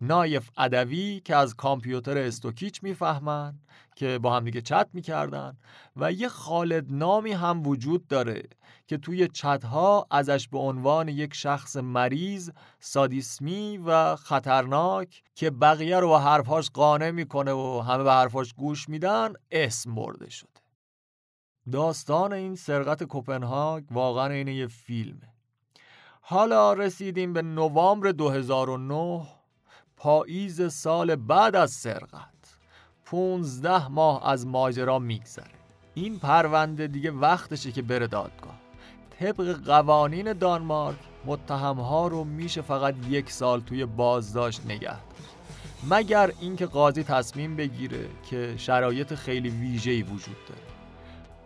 [0.00, 3.58] نایف ادوی که از کامپیوتر استوکیچ می‌فهمن
[3.96, 5.56] که با هم دیگه چت می‌کردن
[5.96, 8.42] و یه خالد نامی هم وجود داره
[8.86, 16.00] که توی چت ها ازش به عنوان یک شخص مریض سادیسمی و خطرناک که بقیه
[16.00, 20.50] رو با حرفهاش قانع می‌کنه و همه به حرفاش گوش میدن اسم برده شده.
[21.72, 25.32] داستان این سرقت کوپنهاگ واقعا اینه یه فیلمه.
[26.20, 29.26] حالا رسیدیم به نوامبر 2009
[29.96, 32.56] پاییز سال بعد از سرقت.
[33.04, 35.50] 15 ماه از ماجرا میگذره.
[35.94, 38.65] این پرونده دیگه وقتشه که بره دادگاه.
[39.20, 44.96] طبق قوانین دانمارک متهمها رو میشه فقط یک سال توی بازداشت نگه
[45.90, 50.60] مگر اینکه قاضی تصمیم بگیره که شرایط خیلی ویژه‌ای وجود داره.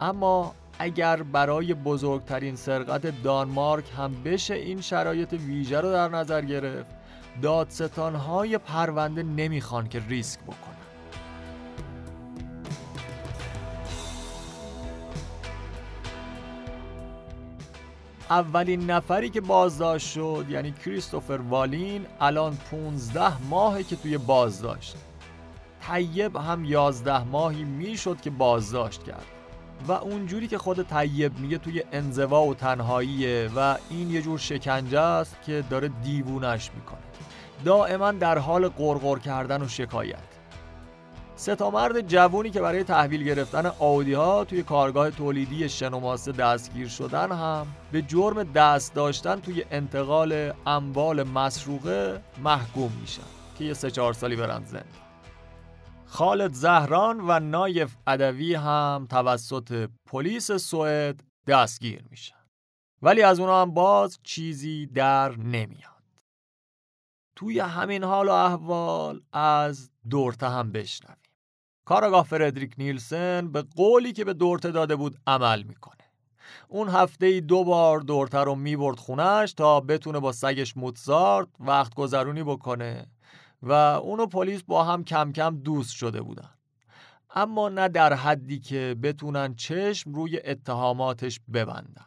[0.00, 6.90] اما اگر برای بزرگترین سرقت دانمارک هم بشه این شرایط ویژه رو در نظر گرفت
[7.42, 10.80] دادستان های پرونده نمی‌خوان که ریسک بکنن
[18.31, 24.97] اولین نفری که بازداشت شد یعنی کریستوفر والین الان 15 ماهه که توی بازداشت.
[25.88, 29.27] طیب هم 11 ماهی می‌شد که بازداشت کرد.
[29.88, 35.01] و اونجوری که خود طیب میگه توی انزوا و تنهاییه و این یه جور شکنجه
[35.01, 37.01] است که داره دیوونش می‌کنه.
[37.64, 40.30] دائما در حال قرقر کردن و شکایت.
[41.40, 47.33] سه مرد جوونی که برای تحویل گرفتن آودی ها توی کارگاه تولیدی شنوماسه دستگیر شدن
[47.33, 53.22] هم به جرم دست داشتن توی انتقال اموال مسروقه محکوم میشن
[53.59, 54.85] که یه سه چهار سالی برند زندان
[56.07, 62.44] خالد زهران و نایف ادوی هم توسط پلیس سوئد دستگیر میشن.
[63.03, 65.90] ولی از اونا هم باز چیزی در نمیاد.
[67.37, 71.19] توی همین حال و احوال از دورته هم بشنویم.
[71.85, 75.97] کاراگاه فردریک نیلسن به قولی که به دورته داده بود عمل می‌کنه.
[76.69, 81.95] اون هفته ای دو بار دورته رو می‌برد خونش تا بتونه با سگش موتزارت وقت
[81.95, 83.07] گذرونی بکنه
[83.62, 86.51] و اونو پلیس با هم کم کم دوست شده بودن.
[87.35, 92.07] اما نه در حدی که بتونن چشم روی اتهاماتش ببندن.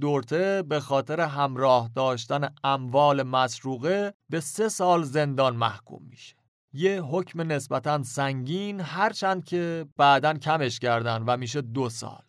[0.00, 6.36] دورته به خاطر همراه داشتن اموال مسروقه به سه سال زندان محکوم میشه.
[6.72, 12.22] یه حکم نسبتا سنگین هرچند که بعدا کمش کردن و میشه دو سال.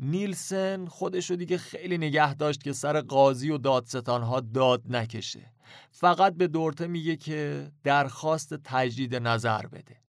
[0.00, 5.52] نیلسن خودش رو دیگه خیلی نگه داشت که سر قاضی و دادستانها داد نکشه.
[5.90, 10.02] فقط به دورته میگه که درخواست تجدید نظر بده.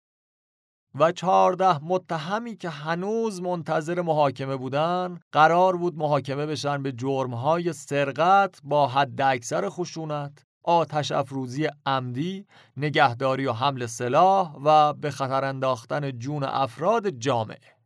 [0.94, 8.61] و چهارده متهمی که هنوز منتظر محاکمه بودن قرار بود محاکمه بشن به جرمهای سرقت
[8.64, 12.46] با حد اکثر خشونت آتش افروزی عمدی،
[12.77, 17.77] نگهداری و حمل سلاح و به خطر انداختن جون افراد جامعه.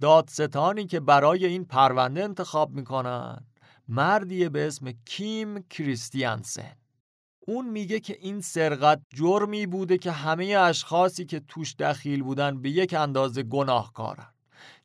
[0.00, 3.46] دادستانی که برای این پرونده انتخاب می‌کنن
[3.88, 6.76] مردی به اسم کیم کریستیانسن.
[7.46, 12.70] اون میگه که این سرقت جرمی بوده که همه اشخاصی که توش دخیل بودن به
[12.70, 14.34] یک اندازه گناهکارن.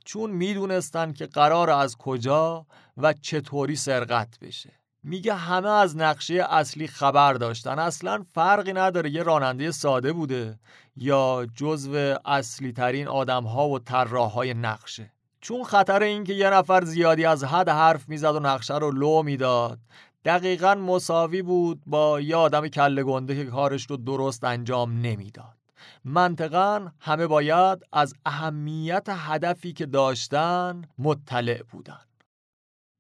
[0.05, 2.66] چون می‌دونستن که قرار از کجا
[2.97, 4.76] و چطوری سرقت بشه.
[5.08, 7.80] میگه همه از نقشه اصلی خبر داشتن.
[7.80, 10.60] اصلا فرقی نداره یه راننده ساده بوده
[10.95, 15.12] یا جزو اصلی ترین آدم ها و طراح های نقشه.
[15.41, 19.24] چون خطر این که یه نفر زیادی از حد حرف می‌زد و نقشه رو لو
[19.24, 19.80] می‌داد.
[20.26, 25.58] دقیقا مساوی بود با یه آدم کله گنده که کارش رو درست انجام نمی‌داد.
[26.05, 32.07] منطقا همه باید از اهمیت هدفی که داشتن مطلع بودن.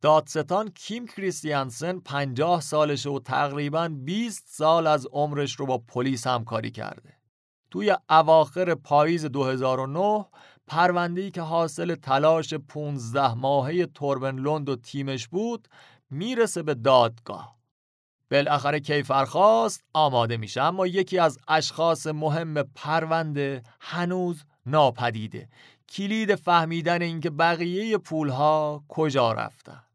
[0.01, 6.71] دادستان کیم کریستیانسن 50 سالشه و تقریبا 20 سال از عمرش رو با پلیس همکاری
[6.71, 7.13] کرده.
[7.71, 10.25] توی اواخر پاییز 2009
[10.67, 15.67] پرونده‌ای که حاصل تلاش 15 ماهه توربن لوند و تیمش بود
[16.09, 17.57] می‌رسه به دادگاه.
[18.31, 25.49] بالاخره کیفرخواست آماده میشه اما یکی از اشخاص مهم پرونده هنوز ناپدیده.
[25.89, 29.86] کلید فهمیدن اینکه بقیه پولها کجا رفتن.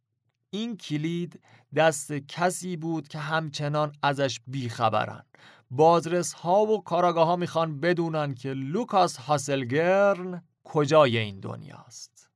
[0.55, 1.41] این کلید
[1.75, 5.25] دست کسی بود که همچنان ازش بیخبرن
[5.71, 12.31] بازرس ها و کاراگاه ها می‌خوان بدونن که لوکاس هاسلگرن کجای این دنیاست.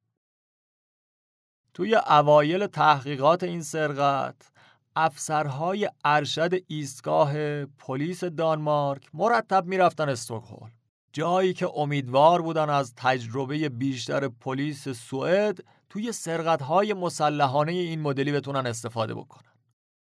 [1.75, 4.51] توی اوایل تحقیقات این سرقت
[4.97, 10.73] افسرهای ارشد ایستگاه پلیس دانمارک مرتب می‌رفتن استکهلم.
[11.12, 18.66] جایی که امیدوار بودن از تجربه بیشتر پلیس سوئد توی سرقتهای مسلحانه این مدلی بتونن
[18.66, 19.53] استفاده بکنن.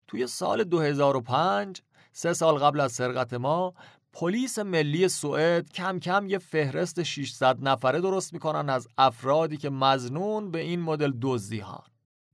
[0.06, 3.74] توی سال 2005 سه سال قبل از سرقت ما
[4.12, 10.50] پلیس ملی سوئد کم کم یه فهرست 600 نفره درست می‌کنن از افرادی که مزنون
[10.50, 11.86] به این مدل دزدی هان.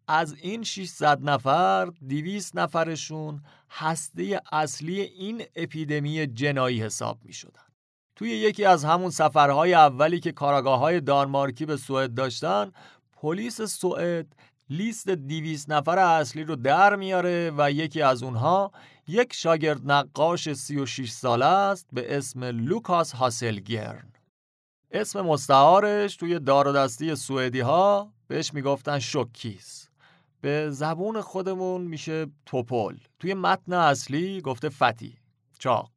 [0.08, 7.62] از این 600 نفر 200 نفرشون هسته اصلی این اپیدمی جنایی حساب می شدن.
[8.16, 12.72] توی یکی از همون سفرهای اولی که کاراگاه های دانمارکی به سوئد داشتن
[13.22, 14.26] پلیس سوئد
[14.70, 18.72] لیست 200 نفر اصلی رو در میاره و یکی از اونها
[19.06, 24.12] یک شاگرد نقاش 36 ساله است به اسم لوکاس هاسلگرن.
[24.90, 29.88] اسم مستعارش توی دار و دستی سوئدی ها بهش می‌گفتن شوکیس.
[30.40, 32.96] به زبون خودمون میشه توپل.
[33.18, 35.18] توی متن اصلی گفته فتی
[35.58, 35.92] چاق.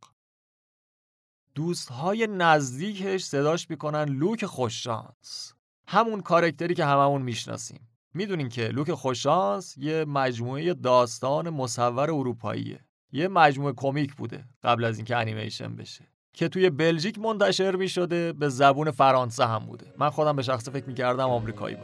[1.55, 5.55] دوستهای نزدیکش صداش می‌کنن لوک خوششانس.
[5.87, 7.79] همون کارکتری که هممون می‌شناسیم.
[8.13, 12.79] می‌دونین که لوک خوششانس یه مجموعه داستان مصور اروپاییه.
[13.11, 16.05] یه مجموعه کمیک بوده قبل از اینکه انیمیشن بشه.
[16.33, 19.93] که توی بلژیک منتشر می‌شده به زبون فرانسه هم بوده.
[19.97, 21.75] من خودم به شخص فکر می‌کردم آمریکایی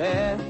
[0.00, 0.40] best.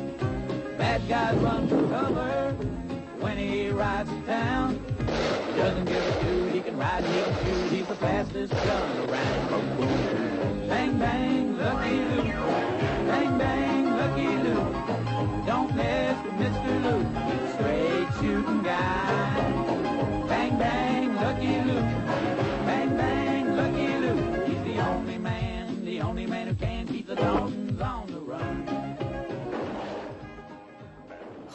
[0.78, 2.79] Bad guys run for cover.
[3.20, 4.84] When he rides to town.
[4.98, 9.08] He doesn't give a shoot, he can ride, he can shoot, he's the fastest gun
[9.08, 10.68] around.
[10.68, 12.79] Bang, bang, lucky Luke.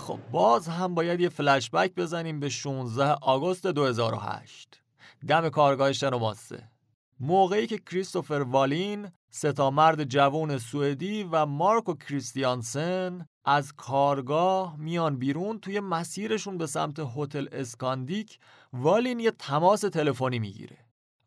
[0.05, 4.81] خب باز هم باید یه فلشبک بزنیم به 16 آگوست 2008
[5.27, 6.69] دم کارگاه شنوماسه
[7.19, 15.59] موقعی که کریستوفر والین ستا مرد جوان سوئدی و مارکو کریستیانسن از کارگاه میان بیرون
[15.59, 18.39] توی مسیرشون به سمت هتل اسکاندیک
[18.73, 20.77] والین یه تماس تلفنی می‌گیره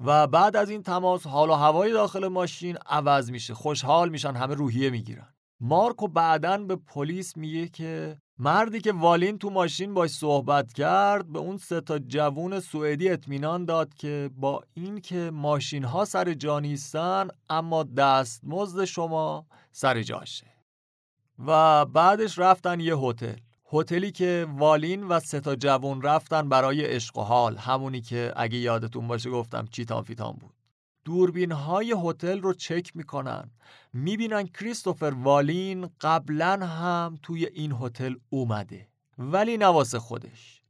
[0.05, 4.55] و بعد از این تماس حال و هوای داخل ماشین عوض میشه خوشحال میشن همه
[4.55, 5.35] روحیه می‌گیرن.
[5.61, 11.39] مارکو بعدا به پلیس میگه که مردی که والین تو ماشین باش صحبت کرد به
[11.39, 16.61] اون سه تا جوون سوئدی اطمینان داد که با این که ماشین ها سر جا
[16.61, 20.47] نیستن اما دستمزد شما سر جاشه.
[21.47, 23.37] و بعدش رفتن یه هتل.
[23.73, 27.57] هتلی که والین و سه تا جوون رفتن برای عشق و حال.
[27.57, 30.58] همونی که اگه یادتون باشه گفتم چیتان فیتان بود.
[31.09, 33.51] دوربین های هتل رو چک می‌کنن.
[33.93, 38.89] می‌بینن کریستوفر والین قبلا هم توی این هتل اومده.
[39.19, 40.63] ولی نواسه خودش.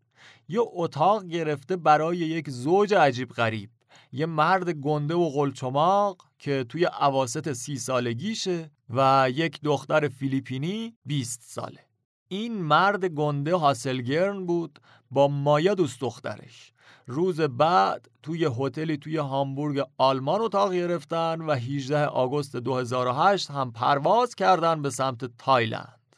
[0.49, 3.71] یه اتاق گرفته برای یک زوج عجیب غریب.
[4.13, 11.43] یه مرد گنده و قلچماق که توی عواست سی سالگیشه و یک دختر فیلیپینی 20
[11.43, 11.85] ساله.
[12.29, 14.79] این مرد گنده هاسلگرن بود
[15.11, 16.73] با مایا دوست دخترش.
[17.11, 24.35] روز بعد توی هتلی توی هامبورگ آلمان اتاق گرفتن و 18 آگوست 2008 هم پرواز
[24.35, 26.17] کردن به سمت تایلند.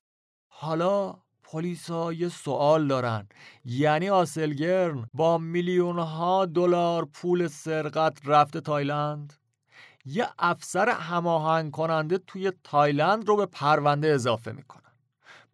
[0.48, 3.28] حالا پلیسا یه سوال دارن.
[3.64, 9.32] یعنی هاسلگرن با میلیون ها دلار پول سرقت رفته تایلند؟
[10.04, 14.89] یه افسر هماهنگ کننده توی تایلند رو به پرونده اضافه می‌کنه.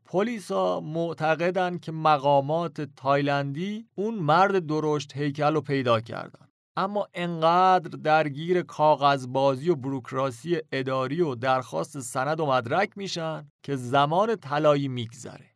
[0.06, 6.48] پلیسا معتقدن که مقامات تایلندی اون مرد درشت هیکل رو پیدا کردن.
[6.76, 14.36] اما انقدر درگیر کاغذبازی و بروکراسی اداری و درخواست سند و مدرک میشن که زمان
[14.36, 15.50] طلایی میگذره.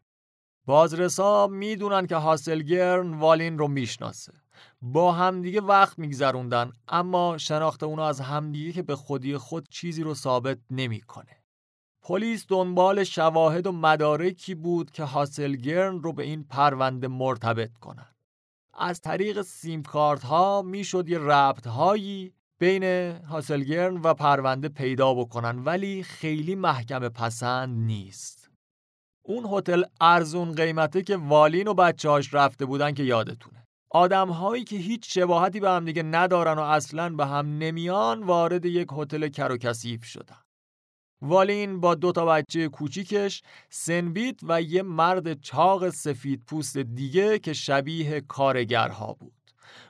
[0.67, 4.33] بازرسا می‌دونن که هاسلگرن والین رو می‌شناسه.
[4.83, 10.15] با همدیگه وقت میگذروندن اما شناخت اونا از همدیگه که به خودی خود چیزی رو
[10.15, 11.40] ثابت نمی‌کنه.
[12.11, 18.17] پلیس دنبال شواهد و مدارکی بود که هاسلگرن رو به این پرونده مرتبط کنند.
[18.75, 22.85] از طریق سیم کارت ها می‌شد یه ربط هایی بین
[23.23, 28.51] هاسلگرن و پرونده پیدا بکنن ولی خیلی محکم پسند نیست.
[29.23, 34.77] اون هتل ارزون قیمته که والین و بچه‌هاش رفته بودن که یادتونه آدم هایی که
[34.77, 39.53] هیچ شباهتی به هم دیگه ندارن و اصلا به هم نمیان وارد یک هتل کر
[39.53, 40.50] و کثیف شدن
[41.23, 47.53] والین با دو تا بچه کوچیکش سنبیت و یه مرد چاق سفید پوست دیگه که
[47.53, 49.33] شبیه کارگرها بود.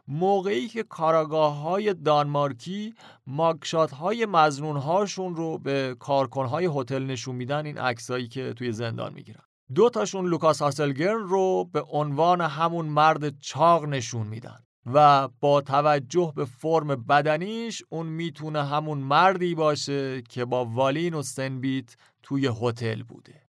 [0.08, 2.94] موقعی که کاراگاه های دانمارکی
[3.26, 8.72] mugshot های مزنون هاشون رو به کارکن های هتل نشون میدن این عکسایی که توی
[8.72, 9.42] زندان می‌گیرن.
[9.74, 14.64] دو تاشون لوکاس هاسلگرن رو به عنوان همون مرد چاق نشون میدن.
[14.86, 21.22] و با توجه به فرم بدنیش اون می‌تونه همون مردی باشه که با والین و
[21.22, 23.42] سنبیت توی هتل بوده.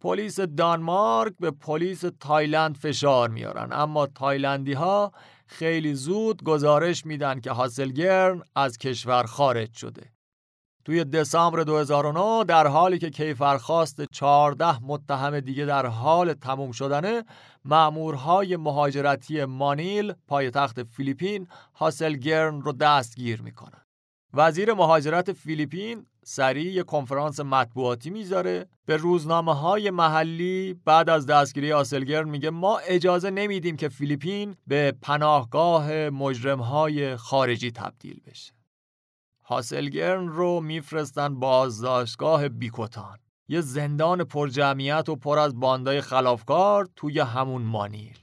[0.00, 3.68] پلیس دانمارک به پلیس تایلند فشار میارن.
[3.72, 5.12] اما تایلندی ها
[5.46, 10.12] خیلی زود گزارش میدن که هاسلگرن از کشور خارج شده.
[10.88, 17.24] توی دسامبر 2009 در حالی که کیفرخواست 14 متهم دیگه در حال تموم شدنه
[17.64, 23.82] مأمورهای مهاجرتی مانیل پایتخت فیلیپین هاسلگرن رو دستگیر می‌کنن.
[24.34, 28.66] وزیر مهاجرت فیلیپین سریع یه کنفرانس مطبوعاتی می‌ذاره.
[28.86, 34.92] به روزنامه های محلی بعد از دستگیری هاسلگرن میگه ما اجازه نمیدیم که فیلیپین به
[35.02, 38.57] پناهگاه مجرم های خارجی تبدیل بشه.
[39.48, 43.18] هاسلگرن رو میفرستن بازداشتگاه بیکوتان.
[43.48, 48.18] یه زندان پرجمعیت و پر از باندای خلافکار توی همون مانیل.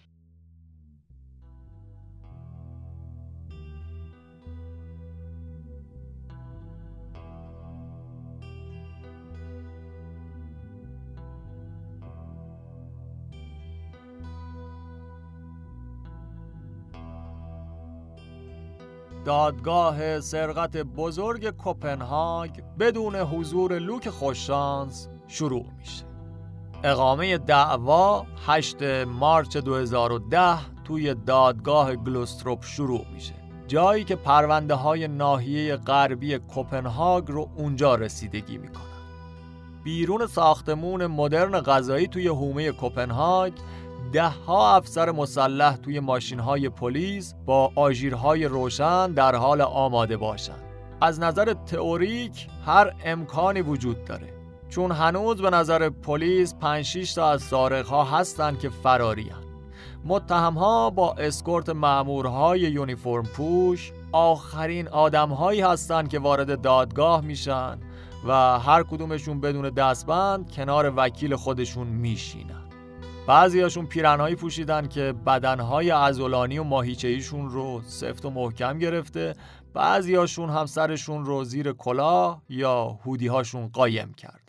[19.25, 26.05] دادگاه سرقت بزرگ کوپنهاگ بدون حضور لوک خوششانس شروع میشه.
[26.83, 33.33] اقامه دعوا 8 مارچ 2010 توی دادگاه گلوستروپ شروع میشه.
[33.67, 38.81] جایی که پرونده های ناحیه غربی کوپنهاگ رو اونجا رسیدگی می‌کنن
[39.83, 43.53] بیرون ساختمون مدرن غذایی توی حومه کوپنهاگ
[44.15, 50.63] ده ها افسر مسلح توی ماشین های پلیس با آژیرهای روشن در حال آماده باشند.
[51.01, 54.33] از نظر تئوریک هر امکانی وجود داره
[54.69, 59.31] چون هنوز به نظر پلیس 5 تا از سارق ها هستن که فراری
[60.05, 67.77] متهم ها با اسکورت مامورهای یونیفرم پوش آخرین آدم هایی هستن که وارد دادگاه میشن
[68.27, 72.54] و هر کدومشون بدون دستبند کنار وکیل خودشون میشینن
[73.27, 79.35] بعضیاشون پیرنهایی پوشیدن که بدنهای ازولانی و ماهیچهیشون رو سفت و محکم گرفته.
[79.73, 84.39] بعضیاشون هم سرشون رو زیر کلاه یا هودیهاشون قایم کردن.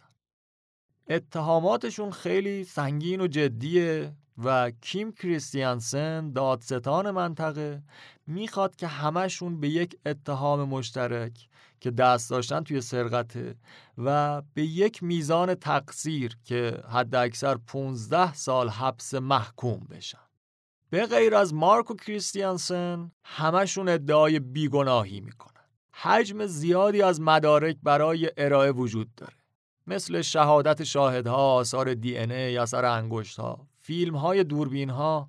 [1.09, 4.12] اتهاماتشون خیلی سنگین و جدیه
[4.45, 7.83] و کیم کریستیانسن دادستان منطقه
[8.27, 11.49] می‌خواد که همشون به یک اتهام مشترک
[11.87, 13.55] که دست داشتن توی سرقته
[13.99, 20.18] و به یک میزان تقصیر که حد اکثر 15 سال حبس محکوم بشن.
[20.91, 25.64] به غیر از مارک و کریستیانسن همشون ادعای بیگناهی می‌کنن.
[25.93, 29.37] حجم زیادی از مدارک برای ارائه وجود داره.
[29.87, 33.41] مثل شهادت شاهدها، آثار دی ان ای، اثر انگشت
[33.80, 35.28] فیلم های دوربین ها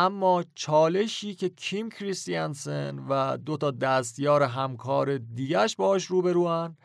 [0.00, 6.76] اما چالشی که کیم کریستیانسن و دو تا دستیار همکار دیگش باش روبروان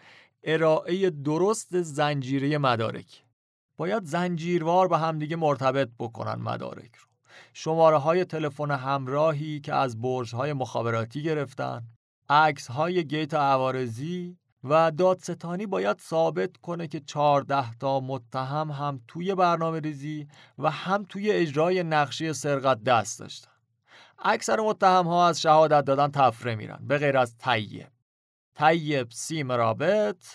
[0.43, 3.23] ارائه درست زنجیره مدارک.
[3.77, 7.07] باید زنجیروار به همدیگه مرتبط بکنن مدارک رو.
[7.53, 11.83] شماره های تلفن همراهی که از برج های مخابراتی گرفتن
[12.29, 19.35] عکس های گیت عوارضی و دادستانی باید ثابت کنه که 14 تا متهم هم توی
[19.35, 20.27] برنامه ریزی
[20.59, 23.51] و هم توی اجرای نقشه سرقت دست داشتن.
[24.19, 27.87] اکثر متهم ها از شهادت دادن تفره میرن به غیر از طیب.
[28.55, 30.25] طیب سیم رابط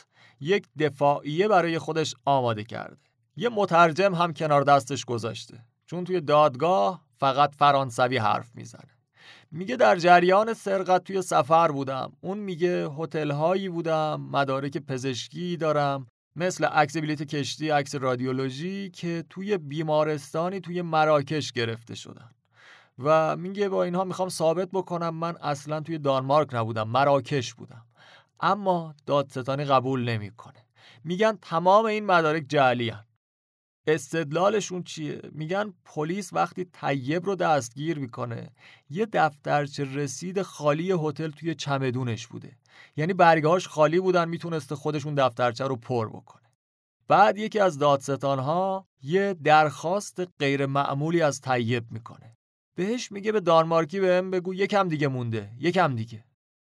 [0.40, 2.96] یک دفاعیه برای خودش آماده کرده.
[3.36, 5.64] یه مترجم هم کنار دستش گذاشته.
[5.86, 8.97] چون توی دادگاه فقط فرانسوی حرف می‌زنه.
[9.50, 12.12] میگه در جریان سرقت توی سفر بودم.
[12.20, 16.06] اون میگه هتل هایی بودم مدارک پزشکی دارم
[16.36, 22.30] مثل عکس بلیت کشتی عکس رادیولوژی که توی بیمارستانی توی مراکش گرفته شدن.
[22.98, 27.86] و میگه با اینها می‌خوام ثابت بکنم من اصلا توی دانمارک نبودم مراکش بودم.
[28.40, 30.64] اما دادستانی قبول نمی‌کنه.
[31.04, 32.92] میگن تمام این مدارک جعلی
[33.88, 38.50] استدلالشون چیه؟ میگن پلیس وقتی طیب رو دستگیر می‌کنه
[38.90, 42.56] یه دفترچه رسید خالی هتل توی چمدونش بوده.
[42.96, 46.42] یعنی برگاهاش خالی بودن می‌تونسته خودشون دفترچه رو پر بکنه.
[47.08, 52.36] بعد یکی از دادستانها یه درخواست غیر معمولی از طیب می‌کنه.
[52.76, 56.24] بهش میگه به دانمارکی بهم بگو یکم دیگه مونده یکم دیگه.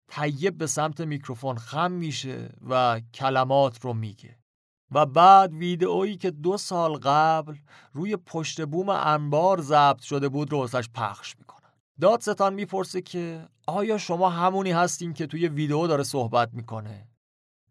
[0.08, 4.38] طیب به سمت میکروفون خم میشه و کلمات رو میگه.
[4.92, 7.56] و بعد ویدئویی که دو سال قبل
[7.94, 11.70] روی پشت بوم انبار ضبط شده بود رو ازش پخش می‌کنن.
[12.02, 17.08] دادستان می‌پرسه که آیا شما همونی هستین که توی ویدئو داره صحبت می‌کنه؟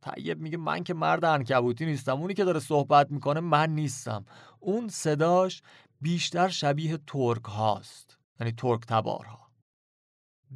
[0.02, 4.24] طیب میگه من که مرد انکبوتی نیستم اونی که داره صحبت می‌کنه من نیستم.
[4.60, 5.62] اون صداش
[6.00, 9.44] بیشتر شبیه ترک هاست یعنی ترک تبارها.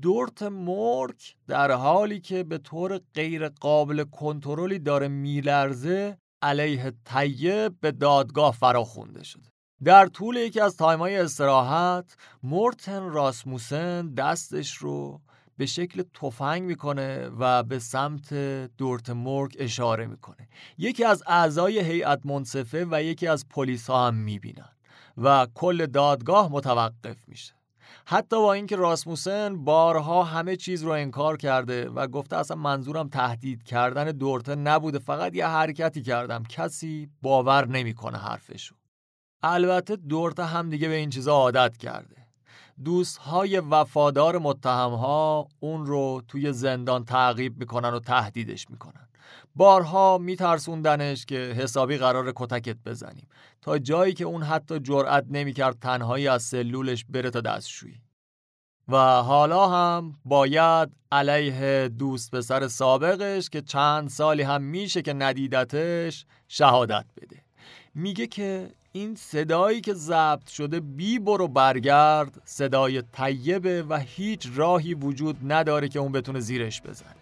[0.03, 7.93] دورت مورک در حالی که به طور غیر قابل کنترلی داره میلرزه علیه طیب به
[7.93, 9.49] دادگاه فراخونده شده
[9.85, 15.21] در طول یکی از تایمای استراحت مورتن راسموسن دستش رو
[15.57, 18.35] به شکل تفنگ می‌کنه و به سمت
[18.77, 20.49] دورت مورک اشاره می‌کنه.
[20.79, 24.73] یکی از اعضای هیئت منصفه و یکی از پلیس ها هم می‌بینن
[25.17, 27.58] و کل دادگاه متوقف میشه.
[28.11, 33.63] حتی با اینکه راسموسن بارها همه چیز رو انکار کرده و گفته اصلا منظورم تهدید
[33.63, 36.43] کردن دورته نبوده فقط یه حرکتی کردم.
[36.43, 38.75] کسی باور نمی‌کنه حرفشو.
[39.43, 42.17] البته دورته هم دیگه به این چیزا عادت کرده.
[42.85, 49.08] دوستهای وفادار متهمها اون رو توی زندان تعقیب می‌کنن و تهدیدش می‌کنن.
[49.59, 53.29] بارها میترسوندنش که حسابی قرار کتکت بزنیم.
[53.63, 58.01] تا جایی که اون حتی جرأت نمی‌کرد تنهایی از سلولش بره تا دستشویی.
[58.89, 66.25] و حالا هم باید علیه دوست پسر سابقش که چند سالی هم میشه که ندیدتش
[66.49, 67.37] شهادت بده.
[67.95, 74.95] میگه که این صدایی که ضبط شده بی برو برگرد صدای طیبه و هیچ راهی
[74.95, 77.18] وجود نداره که اون بتونه زیرش بزنه.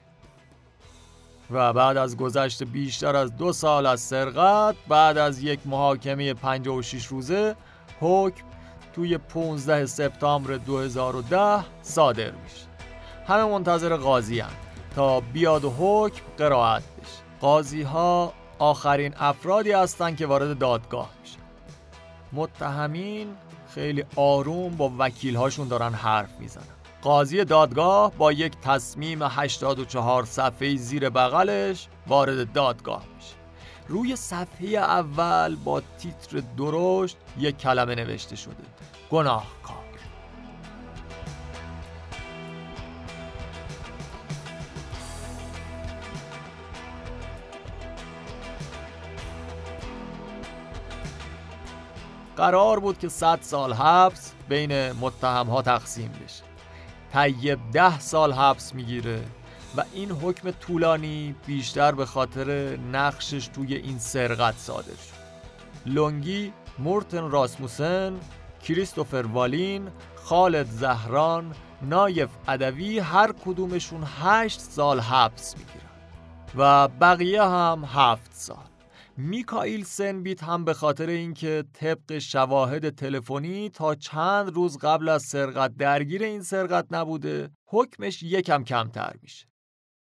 [1.51, 7.07] و بعد از گذشت بیشتر از دو سال از سرقت بعد از یک محاکمه 56
[7.07, 7.57] روزه
[8.01, 8.45] حکم
[8.93, 12.67] توی 15 سپتامبر 2010 صادر میشه.
[13.27, 14.51] همه منتظر قاضی هم
[14.95, 17.23] تا بیاد و حکم قرائت بشه.
[17.41, 21.39] قاضی ها آخرین افرادی هستن که وارد دادگاه میشه
[22.33, 23.29] متهمین
[23.75, 26.76] خیلی آروم با وکیل هاشون دارن حرف می‌زنن.
[27.07, 33.35] قاضی دادگاه با یک تصمیم 84 صفحه زیر بغلش وارد دادگاه میشه.
[33.89, 38.55] روی صفحه اول با تیتر درشت یک کلمه نوشته شده.
[39.11, 39.77] گناهکار.
[52.37, 56.56] قرار بود که 100 سال حبس بین متهم ها تقسیم بشه.
[57.17, 59.21] طیب ده سال حبس می‌گیره
[59.77, 65.17] و این حکم طولانی بیشتر به خاطر نقشش توی این سرقت صادر شد.
[65.87, 68.21] لونگی مورتن راسموسن
[68.65, 69.89] کریستوفر والین
[70.25, 75.91] خالد زهران نایف ادوی هر کدومشون هشت سال حبس می‌گیرن
[76.57, 78.76] و بقیه هم هفت سال.
[79.19, 85.77] میکائیل سنبیت هم به خاطر اینکه طبق شواهد تلفنی تا چند روز قبل از سرقت
[85.77, 89.47] درگیر این سرقت نبوده حکمش یکم کمتر میشه.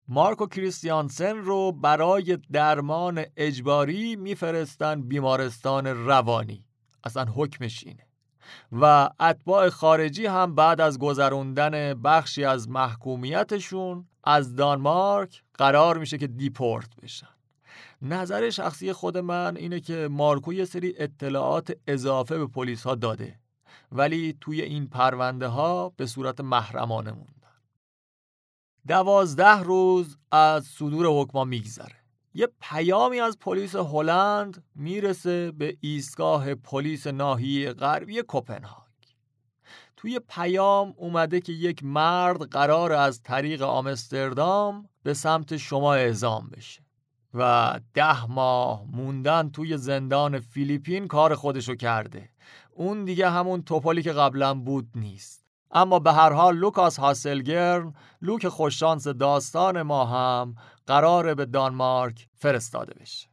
[0.07, 6.65] مارکو کریستیانسن رو برای درمان اجباری میفرستن بیمارستان روانی.
[7.03, 8.07] اصلا حکمش اینه.
[8.71, 16.27] و اتباع خارجی هم بعد از گذروندن بخشی از محکومیتشون از دانمارک قرار میشه که
[16.27, 17.40] دیپورت بشن.
[18.01, 23.39] نظر شخصی خود من اینه که مارکو یه سری اطلاعات اضافه به پلیس ها داده
[23.91, 27.31] ولی توی این پرونده ها به صورت محرمانه موندن.
[28.87, 31.95] دوازده روز از صدور حکما میگذره.
[32.33, 38.91] یه پیامی از پلیس هلند می‌رسه به ایستگاه پلیس ناحیه غربی کوپنهاگ.
[39.97, 46.81] توی پیام اومده که یک مرد قرار از طریق آمستردام به سمت شما اعزام بشه.
[47.33, 52.29] و ده ماه موندن توی زندان فیلیپین کار خودشو کرده.
[52.71, 55.45] اون دیگه همون تپلی که قبلا بود نیست.
[55.71, 60.55] اما به هر حال لوکاس هاسلگرن لوک خوششانس داستان ما هم
[60.87, 63.27] قراره به دانمارک فرستاده بشه.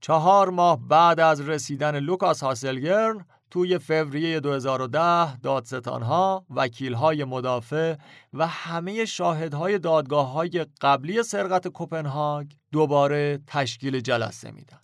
[0.00, 7.96] چهار ماه بعد از رسیدن لوکاس هاسلگرن توی فوریه 2010 دادستانها، وکیلهای مدافع
[8.32, 14.80] و همه شاهدهای دادگاه های قبلی سرقت کوپنهاگ دوباره تشکیل جلسه میدن.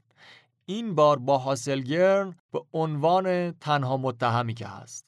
[0.66, 5.06] این بار با هاسلگرن به عنوان تنها متهمی که هست.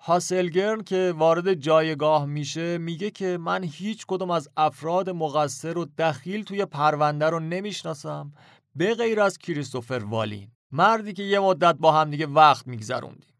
[0.00, 6.44] هاسلگرن که وارد جایگاه میشه میگه که من هیچ کدوم از افراد مقصر و دخیل
[6.44, 8.32] توی پرونده رو نمی‌شناسم
[8.76, 13.32] به غیر از کریستوفر والین مردی که یه مدت با همدیگه وقت میگذروندیم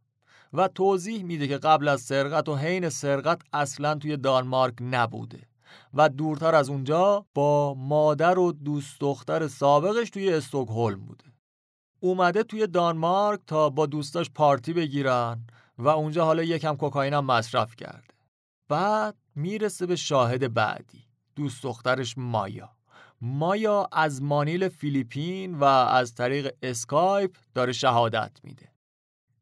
[0.52, 5.40] و توضیح میده که قبل از سرقت و حین سرقت اصلا توی دانمارک نبوده
[5.94, 11.24] و دورتر از اونجا با مادر و دوست دختر سابقش توی استکهلم بوده.
[12.00, 15.46] اومده توی دانمارک تا با دوستاش پارتی بگیرن
[15.78, 18.14] و اونجا حالا یکم کوکائین هم مصرف کرده.
[18.68, 21.04] بعد می‌رسه به شاهد بعدی
[21.36, 22.70] دوست دخترش مایا.
[23.24, 28.72] مایا از مانیل فیلیپین و از طریق اسکایپ داره شهادت میده.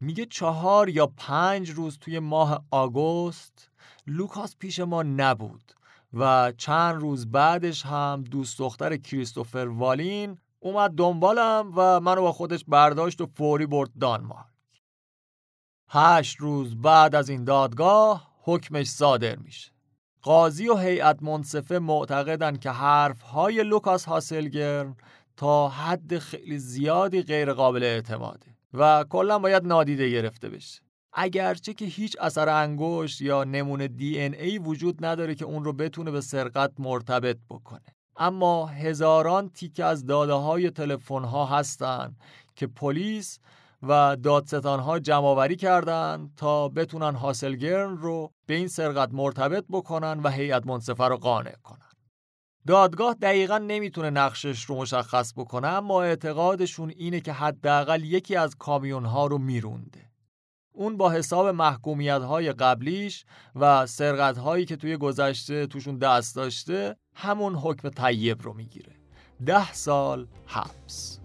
[0.01, 3.71] میگه چهار یا پنج روز توی ماه آگوست
[4.07, 5.73] لوکاس پیش ما نبود
[6.13, 12.65] و چند روز بعدش هم دوست دختر کریستوفر والین اومد دنبالم و منو با خودش
[12.69, 14.47] برداشت و فوری برد دانمارک.
[15.89, 19.71] هشت روز بعد از این دادگاه حکمش صادر میشه.
[20.23, 24.97] قاضی و هیئت منصفه معتقدن که حرفهای لوکاس هاسلگرن
[25.37, 30.81] تا حد خیلی زیادی غیر قابل اعتماده و کلا باید نادیده گرفته بشه.
[31.13, 35.73] اگرچه که هیچ اثر انگشت یا نمونه دی این ای وجود نداره که اون رو
[35.73, 37.95] بتونه به سرقت مرتبط بکنه.
[38.17, 42.17] اما هزاران تیکه از داده های تلفن ها هستن
[42.57, 43.39] که پلیس
[43.83, 50.29] و دادستان ها جمع کردن تا بتونن حاصلگرن رو به این سرقت مرتبط بکنن و
[50.29, 51.91] هیئت منصفه رو قانع کنن.
[52.67, 59.05] دادگاه دقیقا نمی‌تونه نقشش رو مشخص بکنه اما اعتقادشون اینه که حداقل یکی از کامیون
[59.05, 60.11] ها رو میرونده.
[60.73, 63.25] اون با حساب محکومیت های قبلیش
[63.55, 68.93] و سرقت هایی که توی گذشته توشون دست داشته همون حکم طیب رو می‌گیره.
[69.47, 71.20] ده سال حبس.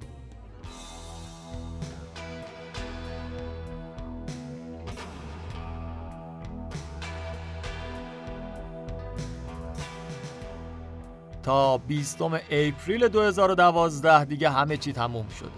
[11.45, 15.49] تا 20 اپریل 2012 دیگه همه چی تموم شده.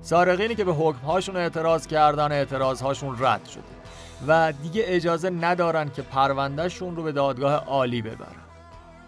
[0.00, 3.62] سارقینی که به حکمهاشون اعتراض کردن اعتراضهاشون رد شده
[4.28, 8.42] و دیگه اجازه ندارن که پروندهشون رو به دادگاه عالی ببرن.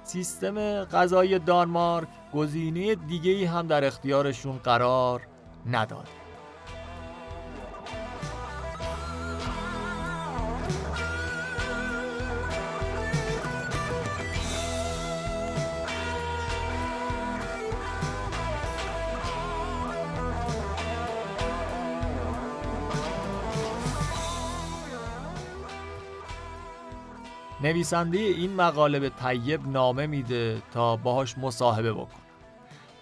[0.04, 5.20] سیستم قضایی دانمارک گزینه دیگه ای هم در اختیارشون قرار
[5.70, 6.19] نداده
[27.62, 32.20] نویسنده این مقاله به طیب نامه میده تا باهاش مصاحبه بکنه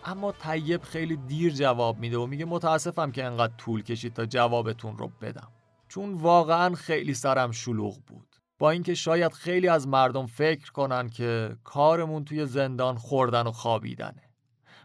[0.05, 4.99] اما طیب خیلی دیر جواب میده و میگه متاسفم که انقدر طول کشید تا جوابتون
[4.99, 5.49] رو بدم.
[5.89, 8.37] چون واقعا خیلی سرم شلوغ بود.
[8.59, 14.23] با اینکه شاید خیلی از مردم فکر کنن که کارمون توی زندان خوردن و خوابیدنه.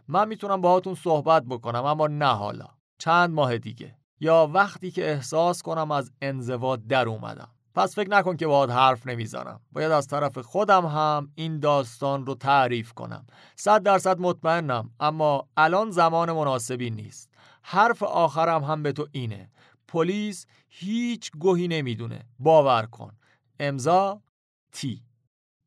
[0.08, 2.68] من می‌تونم باهاتون صحبت بکنم اما نه حالا.
[2.98, 3.96] چند ماه دیگه.
[4.20, 7.50] یا وقتی که احساس کنم از انزوا در اومدم.
[7.74, 9.60] پس فکر نکن که باید حرف نمی‌زنم.
[9.72, 13.26] باید از طرف خودم هم این داستان رو تعریف کنم.
[13.56, 17.30] صد درصد مطمئنم اما الان زمان مناسبی نیست.
[17.62, 19.50] حرف آخرم هم به تو اینه.
[19.88, 22.22] پلیس هیچ گوهی نمی‌دونه.
[22.38, 23.12] باور کن.
[23.60, 24.22] امضا
[24.72, 25.02] تی.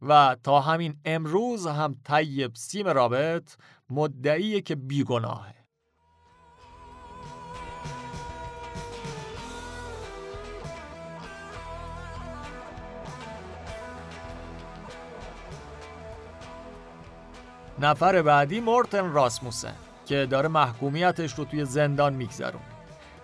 [0.02, 3.56] و تا همین امروز هم طیب سیم رابط
[3.90, 5.57] مدعیه که بیگناهه.
[17.80, 19.74] نفر بعدی مورتن راسموسن
[20.06, 22.64] که داره محکومیتش رو توی زندان میگذرونه.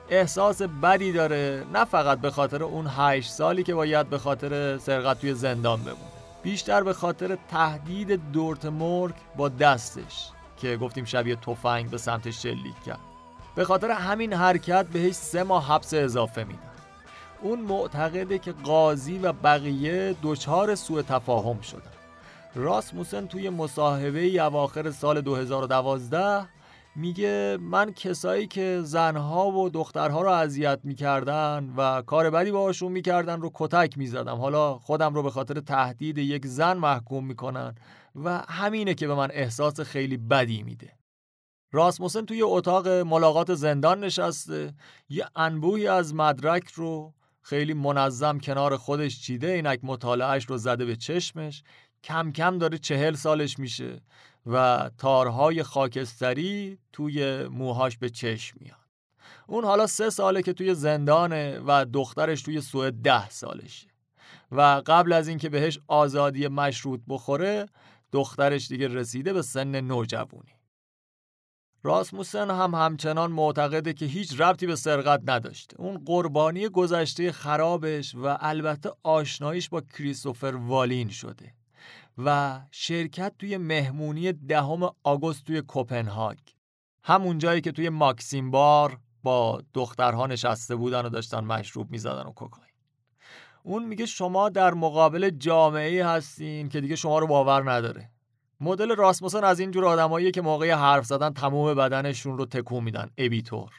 [0.09, 5.21] احساس بدی داره نه فقط به خاطر اون هشت سالی که باید به خاطر سرقت
[5.21, 6.13] توی زندان بمونه.
[6.43, 12.83] بیشتر به خاطر تهدید دورت مرگ با دستش که گفتیم شبیه تفنگ به سمتش شلیک
[12.85, 12.99] کرد.
[13.55, 16.59] به خاطر همین حرکت بهش سه ماه حبس اضافه میدن.
[17.41, 22.02] اون معتقده که قاضی و بقیه دچار سوء تفاهم شدن.
[22.55, 26.47] راسموسن توی مصاحبه اواخر سال 2012
[26.95, 33.41] میگه من کسایی که زنها و دخترها رو اذیت می‌کردن و کار بدی باهاشون می‌کردن
[33.41, 34.35] رو کتک می‌زدم.
[34.35, 37.75] حالا خودم رو به خاطر تهدید یک زن محکوم می‌کنن
[38.15, 40.93] و همینه که به من احساس خیلی بدی میده.
[41.71, 44.73] راسموسن توی اتاق ملاقات زندان نشسته.
[45.09, 50.95] یه انبوهی از مدرک رو خیلی منظم کنار خودش چیده اینک مطالعهش رو زده به
[50.95, 51.63] چشمش.
[52.03, 54.01] کم کم داره چهل سالش میشه
[54.45, 58.77] و تارهای خاکستری توی موهاش به چشم میاد.
[59.47, 63.87] اون حالا سه ساله که توی زندانه و دخترش توی سوئد ده سالشه.
[64.51, 67.65] و قبل از اینکه بهش آزادی مشروط بخوره
[68.11, 70.53] دخترش دیگه رسیده به سن نوجوانی.
[71.83, 75.81] راسموسن هم همچنان معتقده که هیچ ربطی به سرقت نداشته.
[75.81, 81.53] اون قربانی گذشته خرابش و البته آشناییش با کریستوفر والین شده.
[82.17, 86.37] و شرکت توی مهمونی دهم آگوست توی کوپنهاگ.
[87.03, 92.31] همون جایی که توی ماکسیم بار با دخترها نشسته بودن و داشتن مشروب می‌زدن و
[92.31, 92.73] کوکائین.
[93.63, 98.09] اون میگه شما در مقابل جامعه هستین که دیگه شما رو باور نداره.
[98.59, 103.09] مدل راسموسن از اینجور آدماییه که موقع حرف زدن تمام بدنشون رو تکون میدن.
[103.17, 103.71] ابیتور.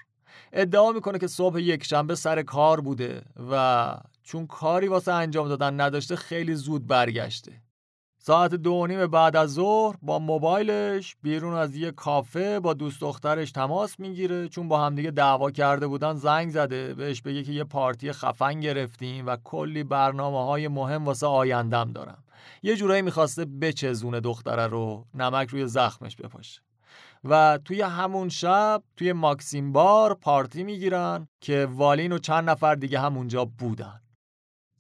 [0.53, 5.81] ادعا می‌کنه که صبح یک شنبه سر کار بوده و چون کاری واسه انجام دادن
[5.81, 7.64] نداشته خیلی زود برگشته.
[8.27, 13.53] ساعت دو نیم بعد از ظهر با موبایلش بیرون از یه کافه با دوست دخترش
[13.53, 14.49] تماس می‌گیره.
[14.49, 16.95] چون با همدیگه دعوا کرده بودن زنگ زده.
[16.95, 22.25] بهش بگه که یه پارتی خفن گرفتیم و کلی برنامه های مهم واسه آیندم دارم.
[22.63, 26.61] یه جورایی می‌خواسته بچزونه دختره رو نمک روی زخمش بپاشه.
[27.25, 33.01] و توی همون شب توی ماکسیم بار پارتی می‌گیرن که والین و چند نفر دیگه
[33.01, 34.01] همونجا بودن.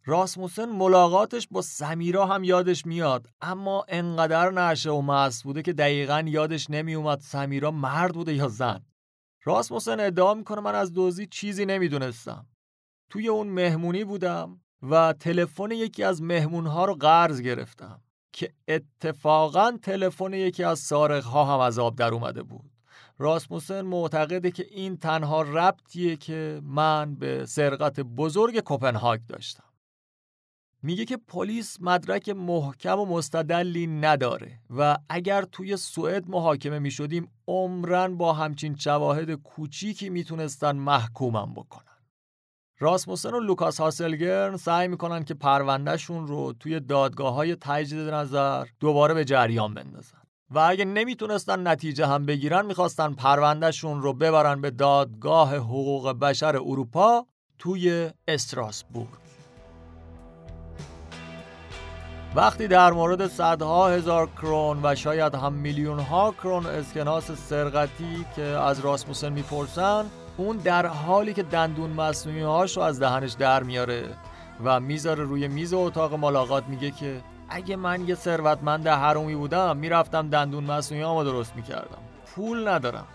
[0.06, 3.28] راسموسن ملاقاتش با سمیرا هم یادش میاد.
[3.40, 8.84] اما انقدر نشه و مست بوده که دقیقا یادش نمیومد سمیرا مرد بوده یا زن.
[9.44, 12.46] راسموسن ادعا می‌کنه من از دوزی چیزی نمی‌دونستم.
[13.10, 18.00] توی اون مهمونی بودم و تلفن یکی از مهمونها رو قرض گرفتم
[18.32, 22.70] که اتفاقا تلفن یکی از سارقها هم از آب در اومده بود.
[23.18, 29.73] راسموسن معتقده که این تنها ربطیه که من به سرقت بزرگ کوپنهاگ داشتم.
[30.84, 38.16] میگه که پلیس مدرک محکم و مستدلی نداره و اگر توی سوئد محاکمه می‌شدیم عمرن
[38.16, 41.98] با همچین شواهد کوچیکی می‌تونستن محکومم بکنن.
[42.78, 49.14] راسموسن و لوکاس هاسلگرن سعی می‌کنن که پروندهشون رو توی دادگاه های تجدید نظر دوباره
[49.14, 50.18] به جریان بندازن.
[50.50, 57.26] و اگه نمی‌تونستن نتیجه هم بگیرن می‌خواستن پروندهشون رو ببرن به دادگاه حقوق بشر اروپا
[57.58, 59.23] توی استراسبورگ.
[62.36, 68.42] وقتی در مورد صدها هزار کرون و شاید هم میلیون ها کرون اسکناس سرقتی که
[68.42, 70.04] از راسموسن می‌پرسن
[70.36, 74.04] اون در حالی که دندون مصنوعی هاش رو از دهنش در میاره
[74.64, 80.28] و می‌ذاره روی میز اتاق ملاقات میگه که اگه من یه ثروتمند حرومی بودم می‌رفتم
[80.28, 81.98] دندون مصنوعی درست می‌کردم.
[82.34, 83.06] پول ندارم.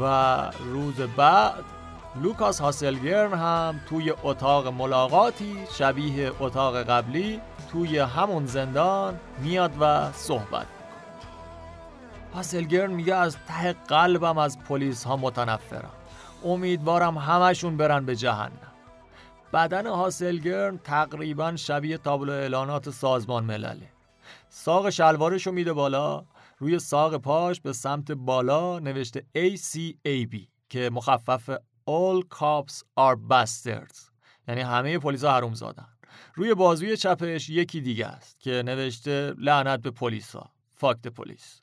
[0.00, 0.04] و
[0.50, 1.64] روز بعد
[2.22, 7.40] لوکاس هاسلگرن هم توی اتاق ملاقاتی شبیه اتاق قبلی
[7.72, 10.66] توی همون زندان میاد و صحبت
[12.34, 15.90] هاسلگرن میگه از ته قلبم از پلیس ها متنفرم.
[16.44, 18.72] امیدوارم همشون برن به جهنم.
[19.52, 23.88] بدن هاسلگرن تقریبا شبیه تابلو اعلانات سازمان ملله.
[24.48, 26.24] ساق شلوارشو میده بالا
[26.62, 30.36] روی ساق پاش به سمت بالا نوشته ACAB
[30.68, 31.56] که مخفف
[31.90, 34.10] All Cops are Bastards.
[34.48, 35.88] یعنی همه پلیسا حروم زادن
[36.34, 41.62] روی بازوی چپش یکی دیگه است که نوشته لعنت به پلیسا فاکت پلیس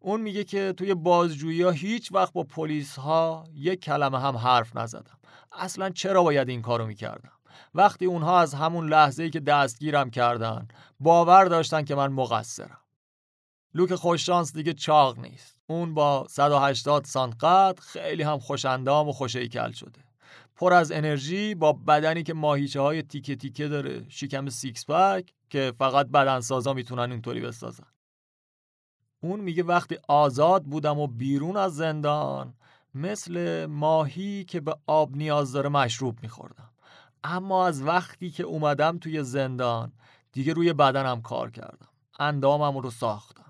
[0.00, 4.76] اون میگه که توی بازجویی ها هیچ وقت با پلیس ها یک کلمه هم حرف
[4.76, 5.18] نزدم.
[5.52, 7.32] اصلا چرا باید این کارو می‌کردم؟
[7.74, 10.68] وقتی اونها از همون لحظه که دستگیرم کردن
[11.00, 12.78] باور داشتن که من مقصرم.
[13.76, 15.60] لوک خوششانس دیگه چاق نیست.
[15.66, 20.00] اون با 180 سانت قد خیلی هم خوش‌اندام و خوش‌هیکل شده.
[20.56, 25.72] پر از انرژی با بدنی که ماهیچه های تیکه تیکه داره شکم six pack که
[25.78, 27.86] فقط بدنسازا می‌تونن اینطوری بسازن.
[29.20, 32.54] اون میگه وقتی آزاد بودم و بیرون از زندان
[32.94, 36.70] مثل ماهی که به آب نیاز داره مشروب میخوردم.
[37.24, 39.92] اما از وقتی که اومدم توی زندان
[40.32, 41.88] دیگه روی بدنم کار کردم.
[42.18, 43.45] اندامم رو ساختم.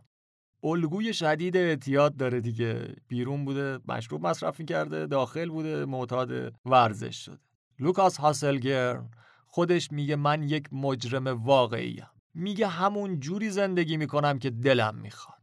[0.65, 2.95] الگوی شدید اعتیاد داره دیگه.
[3.09, 7.39] بیرون بوده مشروب مصرف کرده داخل بوده معتاد ورزش شده.
[7.79, 9.11] لوکاس هاسلگرن
[9.47, 15.39] خودش میگه من یک مجرم واقعیم میگه همون جوری زندگی می‌کنم که دلم می‌خواد.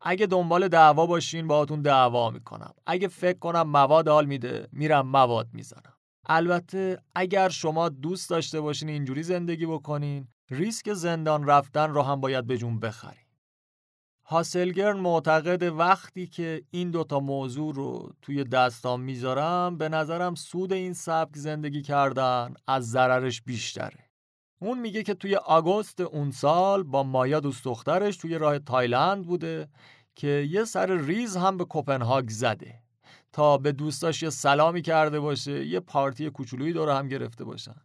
[0.00, 2.74] اگه دنبال دعوا باشین باهاتون دعوا می‌کنم.
[2.86, 5.92] اگه فکر کنم مواد حال میده میرم مواد می‌زنم.
[6.28, 12.46] البته اگر شما دوست داشته باشین اینجوری زندگی بکنین ریسک زندان رفتن رو هم باید
[12.46, 13.25] به جون بخرین.
[14.28, 20.92] هاسلگرن معتقده وقتی که این دوتا موضوع رو توی دستام می‌ذارم به نظرم سود این
[20.92, 24.10] سبک زندگی کردن از ضررش بیشتره.
[24.58, 29.68] اون میگه که توی آگوست اون سال با مایا دوست دخترش توی راه تایلند بوده
[30.14, 32.74] که یه سر ریز هم به کوپنهاگ زده
[33.32, 37.76] تا به دوستاش یه سلامی کرده باشه یه پارتی کوچولویی دور هم گرفته باشن.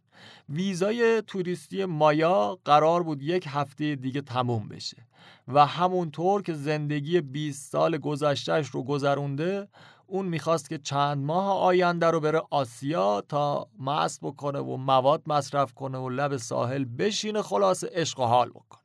[0.48, 5.06] ویزای توریستی مایا قرار بود یک هفته دیگه تموم بشه.
[5.48, 9.68] و همونطور که زندگی 20 سال گذشتهش رو گذرونده
[10.06, 15.72] اون می‌خواست که چند ماه آینده رو بره آسیا تا مست بکنه و مواد مصرف
[15.74, 18.82] کنه و لب ساحل بشینه خلاص عشق و حال بکنه.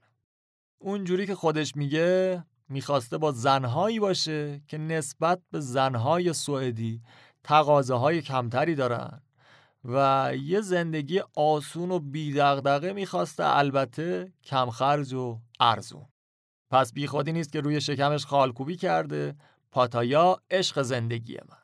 [0.79, 7.01] اونجوری که خودش میگه می‌خواسته با زنهایی باشه که نسبت به زنهای سوئدی
[7.43, 9.21] تقاضه های کمتری دارن
[9.85, 16.05] و یه زندگی آسون و بیدغدغه می‌خواسته البته کمخرج و ارزون.
[16.71, 19.35] پس بیخودی نیست که روی شکمش خالکوبی کرده.
[19.71, 21.57] پاتایا عشق زندگی من.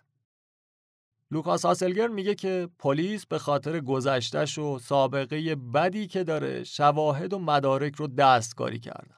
[1.31, 7.39] لوکاس هاسلگر میگه که پلیس به خاطر گذشتش و سابقه بدی که داره شواهد و
[7.39, 9.15] مدارک رو دستکاری کردن.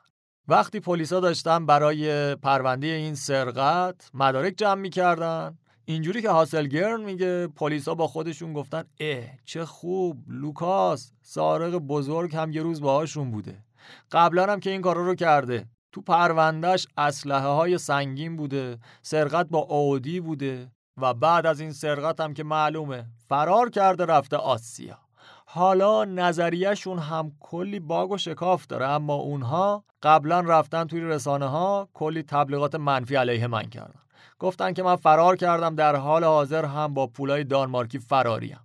[0.48, 5.58] وقتی پلیسا داشتن برای پرونده این سرقت مدارک جمع می‌کردن.
[5.86, 12.52] اینجوری که هاسلگرن میگه پلیسا با خودشون گفتن اه چه خوب لوکاس سارق بزرگ هم
[12.52, 13.64] یه روز باهاشون بوده.
[14.12, 15.68] قبلا هم که این کارا رو کرده.
[15.96, 20.72] تو پروندهش اسلحه های سنگین بوده سرقت با اودی بوده
[21.02, 24.98] و بعد از این سرقت هم که معلومه فرار کرده رفته آسیا.
[25.46, 31.90] حالا نظریهشون هم کلی باگ و شکاف داره اما اونها قبلا رفتن توی رسانه ها
[31.94, 34.02] کلی تبلیغات منفی علیه من کردن.
[34.40, 38.60] گفتن که من فرار کردم در حال حاضر هم با پولای دانمارکی فراریم.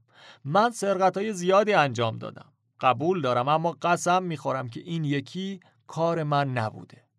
[0.45, 2.47] من سرقت های زیادی انجام دادم.
[2.81, 7.10] قبول دارم اما قسم می‌خورم که این یکی کار من نبوده.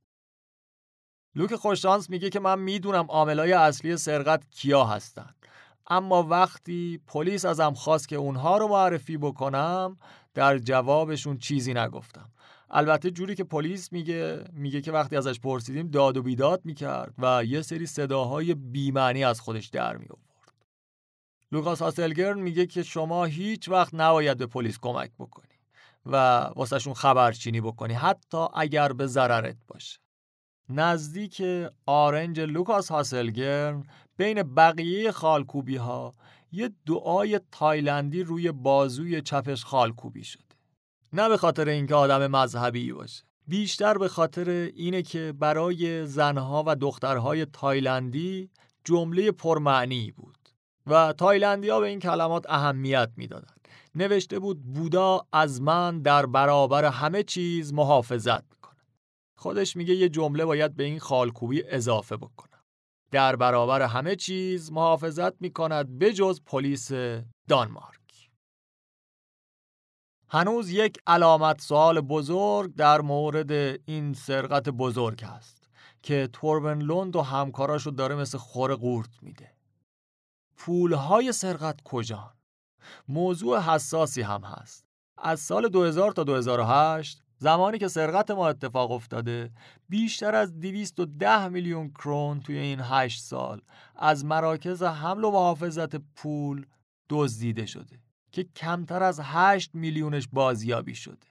[1.36, 5.30] لوک خوششانس میگه که من می‌دونم عاملای اصلی سرقت کیا هستن
[5.88, 9.98] اما وقتی پلیس ازم خواست که اونها رو معرفی بکنم
[10.34, 12.30] در جوابشون چیزی نگفتم
[12.70, 17.44] البته جوری که پلیس میگه میگه که وقتی ازش پرسیدیم داد و بیداد می‌کرد و
[17.46, 20.08] یه سری صداهای بیمعنی از خودش در می.
[21.52, 25.48] لوکاس هاسلگرن میگه که شما هیچ وقت نباید به پلیس کمک بکنی
[26.06, 26.16] و
[26.56, 30.00] واسهشون خبرچینی بکنی حتی اگر به ضررت باشه.
[30.72, 31.44] نزدیک
[31.86, 33.84] آرنج لوکاس هاسلگرن
[34.18, 36.14] بین بقیه خالکوبی ها
[36.52, 40.44] یه دعای تایلندی روی بازوی چپش خالکوبی شده.
[41.14, 43.24] نه به خاطر اینکه آدم مذهبی باشه.
[43.48, 48.50] بیشتر به خاطر اینه که برای زنها و دخترهای تایلندی
[48.84, 50.38] جمله پرمعنی بود
[50.88, 53.68] و تایلندی ها به این کلمات اهمیت می‌دادند.
[53.96, 58.61] نوشته بود بودا از من در برابر همه چیز محافظت
[59.42, 62.64] خودش میگه یه جمله باید به این خالکوبی اضافه بکنم.
[63.12, 66.92] در برابر همه چیز محافظت می‌کند بجز پلیس
[67.48, 68.30] دانمارک.
[70.30, 73.52] هنوز یک علامت سوال بزرگ در مورد
[73.86, 75.70] این سرقت بزرگ هست
[76.02, 79.52] که توربن لوند و همکاراشو داره مثل خور قورت میده.
[80.58, 82.34] پولهای سرقت کجان؟
[83.08, 84.86] موضوع حساسی هم هست.
[85.18, 89.52] از سال 2000 تا 2008 زمانی که سرقت ما اتفاق افتاده
[89.90, 93.62] بیشتر از 210 میلیون کرون توی این 8 سال
[93.96, 96.66] از مراکز حمل و محافظت پول
[97.10, 98.00] دزدیده شده
[98.32, 101.28] که کمتر از 8 میلیونش بازیابی شده.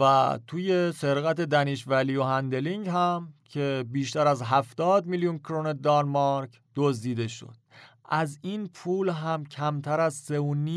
[0.00, 7.28] و توی سرقت Danish Value Handling هم که بیشتر از 70 میلیون کرون دانمارک دزدیده
[7.28, 7.56] شد.
[8.10, 10.34] از این پول هم کمتر از 3.5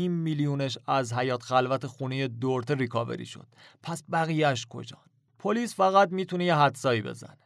[0.08, 3.46] میلیونش از حیات خلوت خونه دورت recovery شد.
[3.82, 5.00] پس بقیهش کجان
[5.38, 7.38] پلیس فقط می‌تونه یه حدسایی بزنه.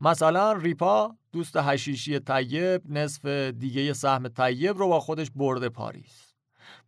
[0.00, 6.34] مثلا ریپا دوست حشیشی طیب نصف دیگه سهم طیب رو با خودش برده پاریس.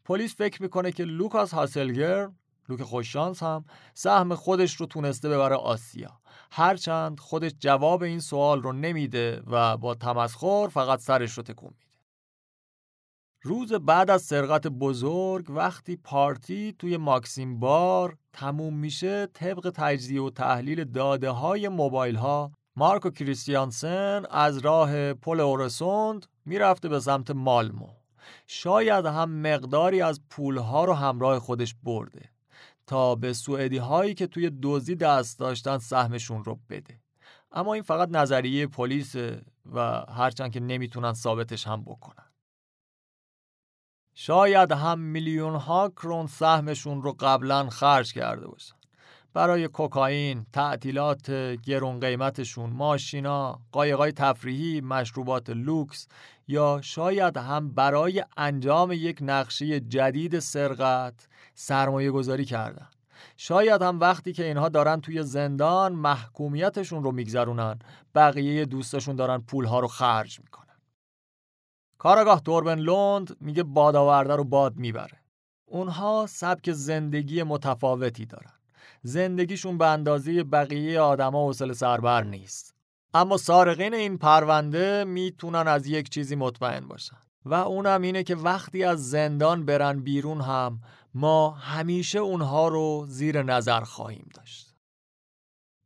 [0.05, 2.29] پلیس فکر می‌کنه که لوکاس هاسلگرن
[2.69, 3.65] لوک خوششانس هم
[3.95, 6.20] سهم خودش رو تونسته ببره آسیا.
[6.53, 11.91] هرچند خودش جواب این سوال رو نمیده و با تمسخر فقط سرش رو تکون میده.
[13.43, 20.31] روز بعد از سرقت بزرگ وقتی پارتی توی ماکسیم بار تموم میشه طبق تجزیه و
[20.31, 27.89] تحلیل داده های موبایل ها مارکو کریستیانسن از راه پل اورسوند می‌رفته به سمت مالمو.
[28.47, 32.31] شاید هم مقداری از پولها رو همراه خودش برده.
[32.91, 37.01] تا به سوئدی هایی که توی دوزی دست داشتن سهمشون رو بده.
[37.53, 39.17] اما این فقط نظریه پلیس
[39.73, 42.33] و هرچند که نمی‌تونن ثابتش هم بکنن.
[44.15, 48.80] شاید هم میلیون ها کرون سهمشون رو قبلا خرج کرده باشن.
[49.35, 51.31] برای کوکائین، تعطیلات
[51.65, 56.07] گرون قیمتشون، ماشینا، قایقای تفریحی، مشروبات لوکس
[56.49, 62.89] یا شاید هم برای انجام یک نقشه جدید سرقت سرمایه گذاری کردن.
[63.37, 67.79] شاید هم وقتی که اینها دارن توی زندان محکومیتشون رو میگذرونن
[68.15, 70.77] بقیه دوستشون دارن پولها رو خرج می‌کنن.
[71.99, 75.21] کاراگاه دوربن لوند میگه باد آورده رو باد می‌بره.
[75.67, 78.60] اونها سبک زندگی متفاوتی دارن.
[79.03, 82.75] زندگیشون به اندازه بقیه آدما حوصله سربر نیست.
[83.15, 88.85] اما سارقین این پرونده می‌تونن از یک چیزی مطمئن باشن و اونم اینه که وقتی
[88.85, 90.81] از زندان برن بیرون هم
[91.15, 94.75] ما همیشه اونها رو زیر نظر خواهیم داشت.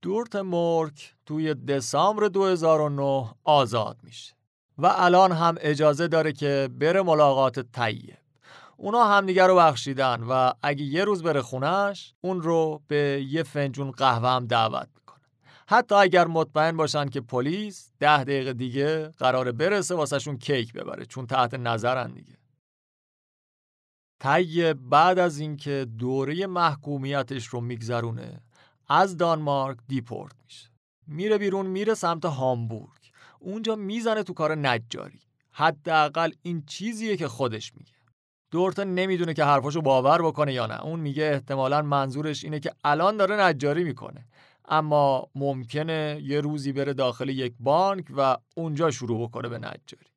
[0.02, 4.34] دورت مورک توی دسامبر 2009 آزاد میشه
[4.78, 8.23] و الان هم اجازه داره که بره ملاقات طیب.
[8.76, 13.90] اونا همدیگه رو بخشیدن و اگه یه روز بره خونش اون رو به یه فنجون
[13.90, 15.20] قهوه هم دعوت می‌کنه
[15.66, 21.26] حتی اگر مطمئن باشن که پلیس ده دقیقه دیگه قراره برسه واسهشون کیک ببره چون
[21.26, 22.36] تحت نظرن دیگه.
[24.20, 28.40] طیب بعد از اینکه دوره محکومیتش رو میگذرونه
[28.88, 30.70] از دانمارک دیپورت میشه.
[31.06, 33.10] میره بیرون میره سمت هامبورگ.
[33.38, 35.20] اونجا می‌زنه تو کار نجاری.
[35.50, 37.93] حداقل این چیزیه که خودش میگه.
[38.54, 40.84] دورتن نمی‌دونه که حرفاشو باور بکنه یا نه.
[40.84, 44.26] اون میگه احتمالا منظورش اینه که الان داره نجاری می‌کنه.
[44.68, 50.10] اما ممکنه یه روزی بره داخل یک بانک و اونجا شروع بکنه به نجاری.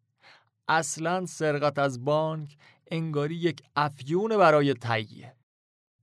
[0.67, 2.57] اصلا سرقت از بانک
[2.91, 5.33] انگاری یک افیون برای تهیه.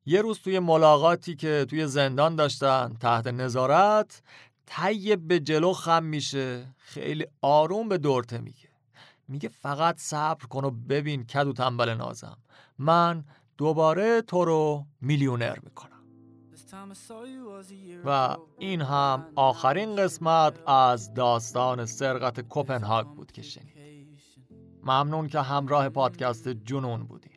[0.06, 4.22] یه روز توی ملاقاتی که توی زندان داشتن تحت نظارت
[4.66, 6.74] طیب به جلو خم میشه.
[6.78, 8.73] خیلی آروم به دورته میگه.
[9.28, 12.36] میگه فقط صبر کن و ببین کدو تنبل نازم.
[12.78, 13.24] من
[13.58, 15.90] دوباره تو رو میلیونر می‌کنم.
[18.04, 23.74] و این هم آخرین قسمت از داستان سرقت کوپنهاگ بود که شنید.
[24.82, 27.32] ممنون که همراه پادکست جنون بودین.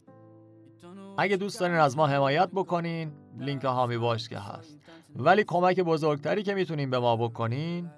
[1.17, 4.77] اگه دوست دارین از ما حمایت بکنین لینک هامی باش که هست.
[5.15, 7.89] ولی کمک بزرگتری که می‌تونین به ما بکنین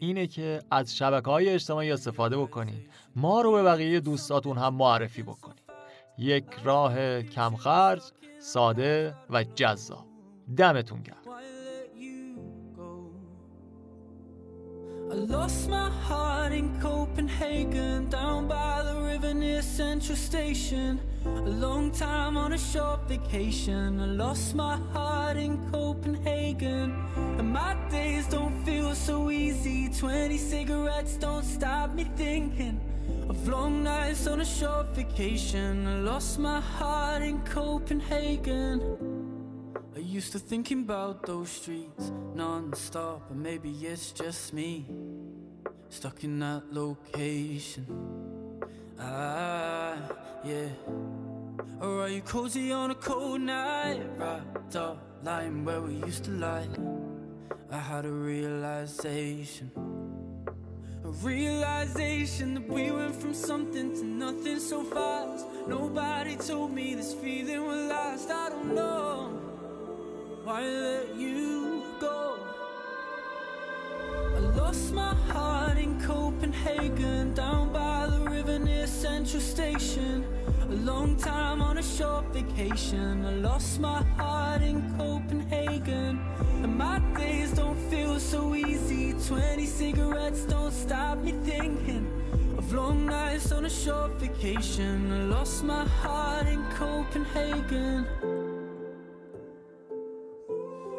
[0.00, 2.86] اینه که از شبکه های اجتماعی استفاده بکنین.
[3.16, 5.64] ما رو به بقیه دوستاتون هم معرفی بکنین
[6.18, 8.02] یک راه کمخرج
[8.40, 10.06] ساده و جذاب
[10.56, 11.16] دمتون گرم
[15.12, 21.90] I lost my heart in Copenhagen Down by the river near Central Station A long
[21.90, 26.86] time on a short vacation I lost my heart in Copenhagen
[27.38, 32.80] And my days don't feel so easy Twenty cigarettes don't stop me thinking
[33.28, 35.86] Of long nights on a short vacation.
[35.86, 38.80] I lost my heart in Copenhagen.
[39.94, 44.86] I used to thinking about those streets non-stop But maybe it's just me
[45.88, 47.84] Stuck in that location.
[48.98, 49.96] Ah,
[50.44, 50.68] yeah.
[51.80, 54.00] Or are you cozy on a cold night?
[54.16, 56.68] Wrapped up, lying where we used to lie.
[57.72, 59.72] I had a realization
[61.18, 65.44] Realization that we went from something to nothing so fast.
[65.66, 68.30] Nobody told me this feeling would last.
[68.30, 69.28] I don't know
[70.44, 72.38] why I let you go.
[74.36, 80.24] I lost my heart in Copenhagen Down by the river near Central Station
[80.70, 83.26] A long time on a short vacation.
[83.26, 86.20] I lost my heart in Copenhagen.
[86.62, 89.14] And my days don't feel so easy.
[89.26, 92.06] Twenty cigarettes don't stop me thinking
[92.56, 95.10] Of long nights on a short vacation.
[95.12, 98.06] I lost my heart in Copenhagen.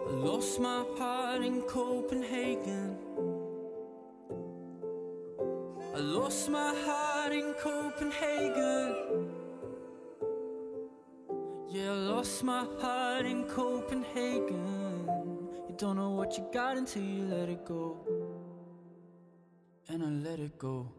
[0.10, 2.98] I lost my heart in Copenhagen.
[5.95, 9.40] I lost my heart in Copenhagen.
[11.73, 15.07] Yeah, I lost my heart in Copenhagen.
[15.69, 17.98] You don't know what you got until you let it go.
[19.88, 20.91] And I let it go.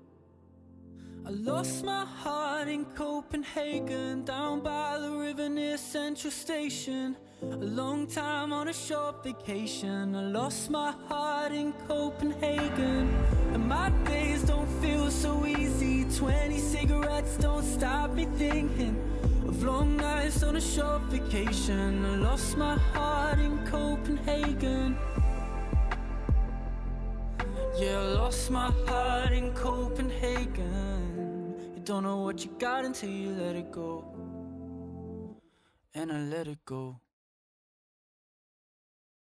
[1.26, 7.16] I lost my heart in Copenhagen, down by the river near Central Station.
[7.42, 10.16] A long time on a short vacation.
[10.16, 13.14] I lost my heart in Copenhagen.
[13.52, 16.06] And my days don't feel so easy.
[16.16, 18.96] Twenty cigarettes don't stop me thinking
[19.52, 22.06] of long nights on a short vacation.
[22.06, 24.96] I lost my heart in Copenhagen.
[27.78, 31.02] Yeah, I lost my heart in Copenhagen.
[31.74, 34.04] You don't know what you got until you let it go.
[35.94, 37.01] And I let it go.